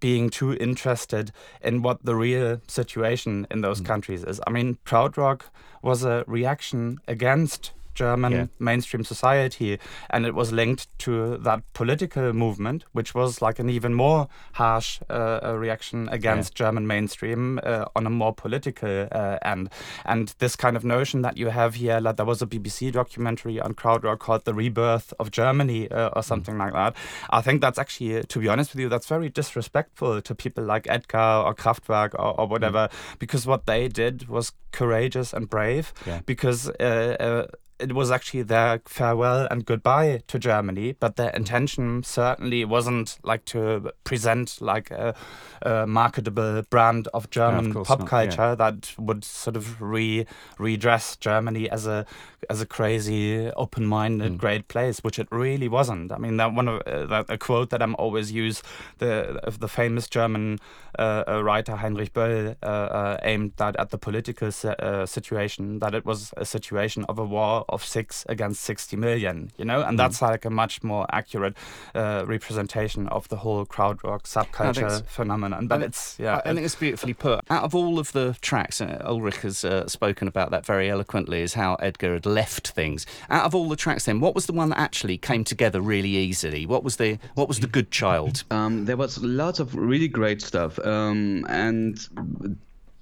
being 0.00 0.28
too 0.28 0.52
interested 0.54 1.32
in 1.62 1.80
what 1.80 2.04
the 2.04 2.14
real 2.14 2.60
situation 2.66 3.46
in 3.50 3.62
those 3.62 3.80
countries 3.80 4.22
is. 4.24 4.40
I 4.46 4.50
mean, 4.50 4.76
Krautrock 4.84 5.42
was 5.82 6.04
a 6.04 6.24
reaction 6.26 6.98
against 7.08 7.72
German 7.94 8.32
Yeah. 8.32 8.46
mainstream 8.58 9.04
society, 9.04 9.78
and 10.10 10.26
it 10.26 10.34
was 10.34 10.52
linked 10.52 10.86
to 11.00 11.38
that 11.38 11.62
political 11.72 12.32
movement, 12.32 12.84
which 12.92 13.14
was 13.14 13.40
like 13.42 13.58
an 13.58 13.68
even 13.70 13.94
more 13.94 14.28
harsh 14.52 15.00
uh, 15.10 15.40
uh, 15.44 15.52
reaction 15.58 16.08
against 16.10 16.54
German 16.54 16.86
mainstream 16.86 17.60
uh, 17.62 17.84
on 17.96 18.06
a 18.06 18.10
more 18.10 18.32
political 18.34 19.08
uh, 19.12 19.38
end. 19.42 19.70
And 20.04 20.34
this 20.38 20.56
kind 20.56 20.76
of 20.76 20.84
notion 20.84 21.22
that 21.22 21.36
you 21.36 21.48
have 21.50 21.74
here, 21.74 22.00
like 22.00 22.16
there 22.16 22.26
was 22.26 22.42
a 22.42 22.46
BBC 22.46 22.92
documentary 22.92 23.60
on 23.60 23.74
krautrock 23.74 24.18
called 24.18 24.44
"The 24.44 24.54
Rebirth 24.54 25.12
of 25.18 25.30
Germany" 25.30 25.90
uh, 25.90 26.10
or 26.16 26.22
something 26.22 26.58
like 26.58 26.72
that. 26.72 26.96
I 27.30 27.40
think 27.40 27.60
that's 27.60 27.78
actually, 27.78 28.18
uh, 28.18 28.22
to 28.28 28.38
be 28.38 28.48
honest 28.48 28.72
with 28.74 28.80
you, 28.80 28.88
that's 28.88 29.06
very 29.06 29.28
disrespectful 29.28 30.20
to 30.22 30.34
people 30.34 30.64
like 30.64 30.88
Edgar 30.88 31.42
or 31.46 31.54
Kraftwerk 31.54 32.14
or, 32.14 32.38
or 32.40 32.46
whatever, 32.46 32.88
because 33.18 33.46
what 33.46 33.66
they 33.66 33.88
did 33.88 34.28
was 34.28 34.52
courageous 34.72 35.32
and 35.32 35.48
brave. 35.48 35.92
Yeah. 36.06 36.20
Because 36.26 36.68
uh, 36.80 37.16
uh, 37.20 37.46
it 37.78 37.92
was 37.92 38.10
actually 38.10 38.42
their 38.42 38.80
farewell 38.86 39.48
and 39.50 39.66
goodbye 39.66 40.22
to 40.28 40.38
Germany, 40.38 40.94
but 41.00 41.16
their 41.16 41.30
intention 41.30 42.02
certainly 42.02 42.64
wasn't 42.64 43.18
like 43.24 43.44
to 43.46 43.90
present 44.04 44.60
like 44.60 44.90
a, 44.90 45.14
a 45.62 45.86
marketable 45.86 46.62
brand 46.70 47.08
of 47.12 47.30
German 47.30 47.72
course 47.72 47.88
pop 47.88 48.00
not, 48.00 48.06
yeah. 48.06 48.10
culture 48.10 48.56
that 48.56 48.94
would 48.98 49.24
sort 49.24 49.56
of 49.56 49.80
re 49.82 50.26
redress 50.58 51.16
Germany 51.16 51.68
as 51.68 51.86
a 51.86 52.06
as 52.50 52.60
a 52.60 52.66
crazy, 52.66 53.50
open-minded, 53.56 54.32
Mm. 54.32 54.38
great 54.38 54.68
place, 54.68 55.00
which 55.04 55.18
it 55.18 55.28
really 55.30 55.68
wasn't. 55.68 56.12
I 56.12 56.18
mean, 56.18 56.36
that 56.38 56.52
one 56.54 56.68
of 56.68 56.82
uh, 56.86 57.06
that, 57.06 57.26
a 57.28 57.38
quote 57.38 57.70
that 57.70 57.82
I'm 57.82 57.94
always 57.98 58.32
use 58.32 58.62
the 58.98 59.40
the 59.60 59.68
famous 59.68 60.08
German 60.08 60.58
uh, 60.98 61.24
uh, 61.28 61.42
writer 61.44 61.76
Heinrich 61.76 62.12
Böll 62.12 62.56
uh, 62.62 62.66
uh, 62.66 63.16
aimed 63.22 63.52
that 63.56 63.76
at 63.76 63.90
the 63.90 63.98
political 63.98 64.48
uh, 64.48 65.06
situation 65.06 65.78
that 65.80 65.94
it 65.94 66.04
was 66.04 66.32
a 66.36 66.44
situation 66.44 67.04
of 67.08 67.18
a 67.18 67.24
war 67.24 67.64
of 67.68 67.84
six 67.84 68.24
against 68.28 68.62
sixty 68.62 68.96
million, 68.96 69.50
you 69.58 69.64
know, 69.64 69.82
Mm. 69.82 69.88
and 69.88 69.98
that's 69.98 70.22
like 70.22 70.44
a 70.44 70.50
much 70.50 70.82
more 70.82 71.06
accurate 71.12 71.54
uh, 71.94 72.24
representation 72.26 73.08
of 73.08 73.28
the 73.28 73.36
whole 73.36 73.66
krautrock 73.66 74.22
subculture 74.24 75.04
phenomenon. 75.06 75.66
But 75.66 75.82
it's 75.82 76.16
yeah, 76.18 76.40
I, 76.44 76.50
I 76.50 76.54
think 76.54 76.64
it's 76.66 76.74
beautifully 76.76 77.14
put. 77.14 77.40
Out 77.50 77.64
of 77.64 77.74
all 77.74 77.98
of 77.98 78.12
the 78.12 78.36
tracks, 78.40 78.80
uh, 78.80 79.02
Ulrich 79.04 79.36
has 79.42 79.64
uh, 79.64 79.86
spoken 79.88 80.28
about 80.28 80.50
that 80.50 80.66
very 80.66 80.88
eloquently, 80.90 81.42
is 81.42 81.54
how 81.54 81.74
Edgar 81.76 82.14
had 82.14 82.26
left 82.34 82.68
things. 82.68 83.06
Out 83.30 83.44
of 83.44 83.54
all 83.54 83.68
the 83.68 83.76
tracks, 83.76 84.04
then, 84.04 84.20
what 84.20 84.34
was 84.34 84.46
the 84.46 84.52
one 84.52 84.70
that 84.70 84.78
actually 84.78 85.18
came 85.18 85.44
together 85.44 85.80
really 85.80 86.16
easily? 86.16 86.66
What 86.66 86.84
was 86.84 86.96
the 86.96 87.18
what 87.34 87.48
was 87.48 87.60
the 87.60 87.66
good 87.66 87.90
child? 87.90 88.44
Um, 88.50 88.84
there 88.84 88.96
was 88.96 89.22
lots 89.22 89.60
of 89.60 89.74
really 89.74 90.08
great 90.08 90.42
stuff 90.42 90.78
um, 90.80 91.46
and 91.48 91.98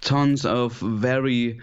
tons 0.01 0.45
of 0.45 0.75
very, 0.75 1.59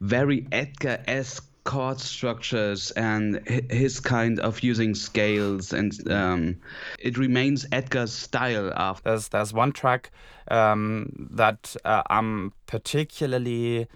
very 0.00 0.46
Edgar-esque 0.52 1.48
chord 1.64 1.98
structures 1.98 2.90
and 2.90 3.40
his 3.70 3.98
kind 3.98 4.38
of 4.40 4.62
using 4.62 4.94
scales 4.94 5.72
and 5.72 6.12
um, 6.12 6.56
it 6.98 7.16
remains 7.16 7.66
Edgar's 7.72 8.12
style 8.12 8.70
after. 8.76 9.10
There's 9.10 9.28
there's 9.28 9.52
one 9.52 9.72
track 9.72 10.10
um, 10.48 11.28
that 11.30 11.74
uh, 11.84 12.02
I'm 12.10 12.52
particularly 12.66 13.88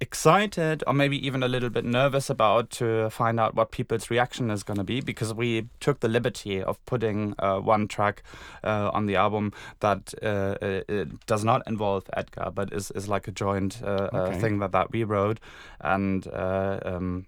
excited 0.00 0.84
or 0.86 0.92
maybe 0.92 1.16
even 1.26 1.42
a 1.42 1.48
little 1.48 1.70
bit 1.70 1.84
nervous 1.84 2.28
about 2.28 2.68
to 2.70 3.08
find 3.10 3.40
out 3.40 3.54
what 3.54 3.70
people's 3.70 4.10
reaction 4.10 4.50
is 4.50 4.62
going 4.62 4.76
to 4.76 4.84
be 4.84 5.00
because 5.00 5.32
we 5.32 5.68
took 5.80 6.00
the 6.00 6.08
liberty 6.08 6.62
of 6.62 6.84
putting 6.84 7.34
uh, 7.38 7.58
one 7.58 7.88
track 7.88 8.22
uh, 8.62 8.90
on 8.92 9.06
the 9.06 9.16
album 9.16 9.52
that 9.80 10.12
uh, 10.22 10.26
uh, 10.60 10.80
it 10.88 11.26
does 11.26 11.44
not 11.44 11.62
involve 11.66 12.04
Edgar 12.14 12.50
but 12.54 12.72
is, 12.72 12.90
is 12.90 13.08
like 13.08 13.26
a 13.26 13.32
joint 13.32 13.80
uh, 13.82 13.86
uh, 13.86 14.28
Okay. 14.28 14.40
thing 14.40 14.58
that, 14.58 14.72
that 14.72 14.92
we 14.92 15.02
wrote 15.04 15.40
and 15.80 16.26
uh, 16.28 16.78
um, 16.84 17.26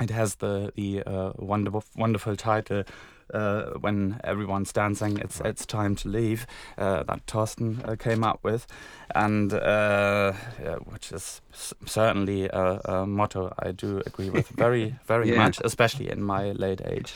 it 0.00 0.10
has 0.10 0.36
the 0.36 0.72
the 0.76 1.02
uh, 1.02 1.32
wonderful 1.36 1.84
wonderful 1.96 2.36
title. 2.36 2.84
Uh, 3.34 3.72
when 3.80 4.20
everyone's 4.24 4.72
dancing, 4.72 5.18
it's 5.18 5.40
it's 5.44 5.66
time 5.66 5.94
to 5.96 6.08
leave. 6.08 6.46
Uh, 6.78 7.02
that 7.04 7.20
Thorsten 7.26 7.82
uh, 7.84 7.96
came 7.96 8.24
up 8.24 8.38
with, 8.42 8.66
and 9.14 9.52
uh, 9.52 10.32
yeah, 10.62 10.76
which 10.86 11.12
is 11.12 11.40
s- 11.52 11.74
certainly 11.86 12.44
a, 12.46 12.80
a 12.84 13.06
motto 13.06 13.52
I 13.58 13.72
do 13.72 14.00
agree 14.06 14.30
with 14.30 14.48
very 14.56 14.94
very 15.06 15.30
Yeah. 15.30 15.38
much, 15.44 15.60
especially 15.64 16.10
in 16.10 16.22
my 16.22 16.52
late 16.52 16.80
age. 16.84 17.12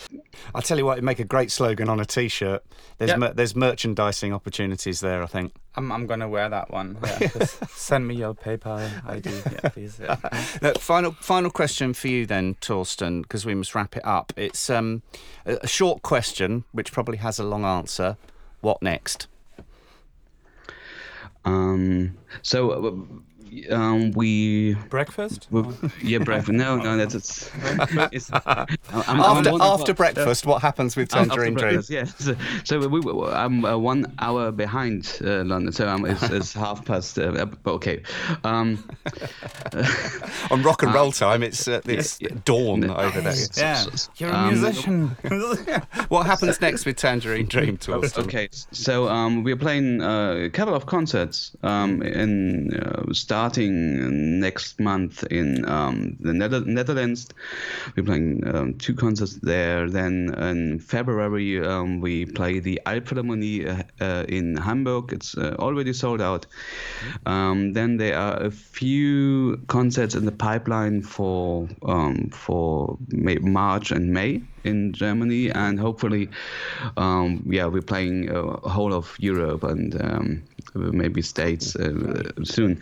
I'll 0.55 0.63
tell 0.63 0.79
you 0.79 0.85
what, 0.87 0.93
it'd 0.95 1.05
make 1.05 1.21
a 1.21 1.25
great 1.25 1.51
slogan 1.51 1.89
on 1.89 2.01
a 2.01 2.05
T-shirt. 2.05 2.63
There's 2.99 3.11
Yep. 3.11 3.19
mer- 3.19 3.33
there's 3.35 3.57
merchandising 3.57 4.33
opportunities 4.35 5.01
there, 5.01 5.23
I 5.23 5.27
think. 5.27 5.53
I'm 5.75 5.91
I'm 5.91 6.07
gonna 6.07 6.29
wear 6.29 6.49
that 6.49 6.71
one. 6.71 6.99
Yeah, 7.03 7.29
just 7.29 7.71
send 7.77 8.07
me 8.07 8.15
your 8.17 8.35
PayPal 8.35 8.79
ID, 9.07 9.31
yeah, 9.53 9.69
please. 9.71 9.99
Yeah. 10.01 10.17
Uh, 10.63 10.73
final 10.79 11.13
final 11.13 11.51
question 11.51 11.95
for 11.95 12.09
you 12.09 12.27
then, 12.27 12.55
Thorsten, 12.61 13.23
because 13.23 13.47
we 13.47 13.55
must 13.55 13.75
wrap 13.75 13.97
it 13.97 14.05
up. 14.05 14.33
It's 14.37 14.69
um, 14.71 15.03
a, 15.47 15.59
a 15.63 15.67
short 15.67 16.03
question 16.03 16.65
which 16.73 16.93
probably 16.93 17.19
has 17.19 17.39
a 17.39 17.45
long 17.45 17.65
answer. 17.65 18.17
What 18.61 18.81
next? 18.83 19.27
Um, 21.45 22.17
so 22.43 22.71
uh, 22.71 23.23
um, 23.71 24.13
we 24.13 24.75
Breakfast. 24.89 25.47
we- 25.51 25.65
yeah, 26.03 26.19
breakfast. 26.19 26.53
No, 26.53 26.77
no, 26.77 26.97
that's 26.97 27.15
it's. 27.15 27.51
it's 28.13 28.31
I'm, 28.33 28.67
I'm 29.21 29.47
After, 29.61 29.95
breakfast, 29.95 30.47
what 30.47 30.63
happens 30.63 30.97
with 30.97 31.09
Tangerine 31.09 31.55
Dream? 31.55 31.75
breakfast, 31.75 31.91
Yes. 31.91 32.15
So, 32.19 32.37
so 32.65 32.89
we, 32.89 33.01
we- 33.01 33.29
I'm 33.29 33.65
uh, 33.65 33.77
one 33.77 34.15
hour 34.19 34.51
behind 34.53 35.19
uh, 35.25 35.45
London, 35.45 35.73
so 35.73 35.87
I'm, 35.87 36.05
it's, 36.07 36.23
it's 36.25 36.53
half 36.53 36.85
past. 36.85 37.19
Uh, 37.19 37.47
but 37.63 37.73
okay. 37.73 38.03
Um, 38.45 38.83
On 40.51 40.63
rock 40.63 40.83
and 40.83 40.95
roll 40.95 41.13
time, 41.13 41.43
it's 41.43 41.67
uh, 41.69 41.81
it's 41.85 42.21
yeah. 42.21 42.29
dawn 42.45 42.89
over 42.91 43.21
there. 43.21 43.35
Yeah, 43.57 43.85
you're 44.17 44.31
a 44.31 44.35
um, 44.35 44.49
musician. 44.49 45.17
What 46.09 46.27
happens 46.27 46.61
next 46.61 46.85
with 46.85 46.97
Tangerine 46.97 47.47
Dream, 47.47 47.77
Thorsten? 47.77 48.25
Okay, 48.33 48.49
so 48.71 49.09
um, 49.09 49.43
we're 49.45 49.57
playing 49.57 50.01
uh, 50.03 50.35
a 50.45 50.51
couple 50.51 50.75
of 50.75 50.87
concerts 50.87 51.53
um, 51.63 52.03
in 52.03 52.75
uh, 52.75 53.13
starting 53.43 54.39
next 54.39 54.79
month 54.79 55.25
in 55.25 55.69
um, 55.69 56.17
the 56.21 56.33
Nether- 56.33 56.65
Netherlands. 56.65 57.27
We're 57.97 58.05
playing 58.05 58.47
um, 58.47 58.75
two 58.75 58.95
concerts 58.95 59.35
there. 59.43 59.91
Then 59.91 60.33
in 60.39 60.79
February 60.79 61.61
um, 61.61 62.01
we 62.01 62.25
play 62.25 62.61
the 62.61 62.81
Elbphilharmonie 62.87 63.67
uh, 63.67 64.05
uh, 64.05 64.25
in 64.29 64.57
Hamburg. 64.57 65.13
It's 65.13 65.37
uh, 65.37 65.57
already 65.59 65.93
sold 65.93 66.21
out. 66.21 66.47
Um, 67.27 67.73
then 67.73 67.97
there 67.97 68.17
are 68.17 68.37
a 68.45 68.51
few 68.53 69.57
concerts 69.67 70.15
in 70.15 70.25
the 70.25 70.37
pipeline 70.47 71.03
for 71.03 71.69
um, 71.83 72.31
for 72.31 72.97
May, 73.09 73.39
March 73.39 73.91
and 73.91 74.13
May 74.13 74.43
in 74.65 74.93
Germany, 74.93 75.51
and 75.51 75.79
hopefully, 75.79 76.29
um, 76.97 77.43
yeah, 77.47 77.67
we're 77.67 77.83
playing 77.83 78.31
a 78.31 78.43
whole 78.69 78.93
of 78.95 79.15
Europe 79.19 79.65
and 79.65 80.01
um, 80.03 80.43
maybe 80.75 81.23
States 81.23 81.77
uh, 81.77 82.31
soon. 82.45 82.81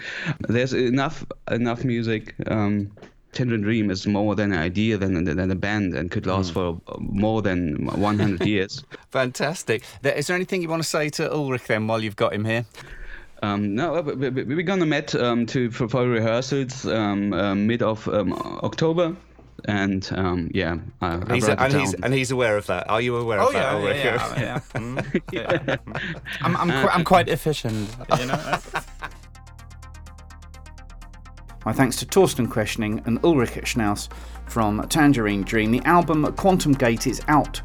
There's 0.49 0.73
enough 0.75 1.25
enough 1.51 1.85
music. 1.85 2.35
Um, 2.47 2.91
Dream 3.33 3.91
is 3.93 4.09
more 4.09 4.35
than 4.35 4.53
an 4.53 4.59
idea 4.59 4.99
than, 4.99 5.23
than 5.23 5.51
a 5.53 5.55
band 5.55 5.95
and 5.95 6.11
could 6.11 6.27
last 6.27 6.53
for 6.53 6.81
more 6.99 7.41
than 7.43 7.87
100 7.87 8.45
years. 8.55 8.83
Fantastic. 9.13 9.85
There- 10.03 10.15
Is 10.17 10.27
there 10.27 10.35
anything 10.35 10.63
you 10.63 10.69
want 10.69 10.83
to 10.83 10.89
say 10.89 11.11
to 11.11 11.33
Ulrich 11.33 11.63
then 11.69 11.87
while 11.87 12.03
you've 12.03 12.17
got 12.17 12.33
him 12.35 12.45
here? 12.45 12.67
Um, 13.43 13.77
no, 13.77 14.03
we- 14.03 14.31
we're 14.31 14.63
gonna 14.63 14.85
meet 14.85 15.15
um, 15.15 15.47
to 15.47 15.71
for, 15.71 15.89
for 15.89 16.09
rehearsals 16.09 16.85
um, 16.87 17.33
uh, 17.33 17.55
mid 17.55 17.83
of 17.83 18.07
um, 18.09 18.33
October, 18.65 19.15
and 19.67 20.09
um, 20.15 20.51
yeah, 20.55 20.77
I, 21.01 21.17
I 21.29 21.35
He's, 21.35 21.49
and, 21.49 21.73
he's, 21.73 21.95
and 21.95 22.15
he's 22.15 22.31
aware 22.31 22.57
of 22.57 22.67
that. 22.67 22.89
Are 22.91 23.01
you 23.01 23.17
aware 23.17 23.41
Oh 23.41 23.49
of 23.49 23.53
that, 23.53 23.59
yeah, 23.63 23.77
Ulrich? 23.77 23.97
yeah, 24.05 24.35
yeah, 24.37 24.43
yeah. 24.43 24.61
Mm, 24.81 25.23
yeah. 25.33 25.77
I'm 26.43 26.57
I'm, 26.57 26.69
qu- 26.71 26.89
I'm 26.93 27.05
quite 27.05 27.29
efficient, 27.29 27.89
you 28.19 28.27
know. 28.27 28.59
My 31.67 31.73
thanks 31.73 31.97
to 31.97 32.07
Thorsten 32.07 32.49
Quaeschning 32.49 33.07
and 33.07 33.23
Ulrich 33.25 33.51
Schnauss 33.75 34.09
from 34.47 34.81
Tangerine 34.89 35.43
Dream. 35.43 35.71
The 35.71 35.83
album 35.85 36.25
Quantum 36.37 36.73
Gate 36.73 37.07
is 37.07 37.21
out 37.29 37.61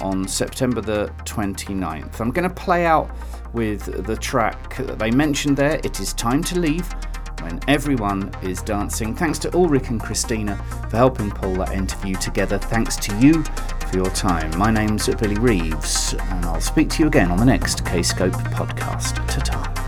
on 0.00 0.26
September 0.26 0.80
the 0.80 1.12
29th. 1.24 2.20
I'm 2.20 2.30
going 2.30 2.48
to 2.48 2.54
play 2.54 2.86
out 2.86 3.10
with 3.52 4.06
the 4.06 4.16
track 4.16 4.76
that 4.78 4.98
they 4.98 5.10
mentioned 5.10 5.56
there, 5.56 5.78
It 5.84 6.00
Is 6.00 6.12
Time 6.14 6.42
to 6.44 6.58
Leave, 6.58 6.88
when 7.44 7.60
everyone 7.68 8.34
is 8.42 8.62
dancing. 8.62 9.14
Thanks 9.14 9.38
to 9.40 9.54
Ulrich 9.54 9.88
and 9.88 10.00
Christina 10.00 10.56
for 10.90 10.96
helping 10.96 11.30
pull 11.30 11.54
that 11.56 11.72
interview 11.72 12.14
together. 12.16 12.58
Thanks 12.58 12.96
to 12.96 13.16
you 13.18 13.42
for 13.42 13.96
your 13.96 14.10
time. 14.10 14.56
My 14.58 14.70
name's 14.70 15.06
Billy 15.14 15.36
Reeves, 15.36 16.14
and 16.14 16.44
I'll 16.46 16.60
speak 16.60 16.88
to 16.90 17.02
you 17.02 17.06
again 17.06 17.30
on 17.30 17.38
the 17.38 17.44
next 17.44 17.84
Kscope 17.84 18.32
podcast. 18.50 19.16
Ta 19.28 19.40
ta. 19.40 19.83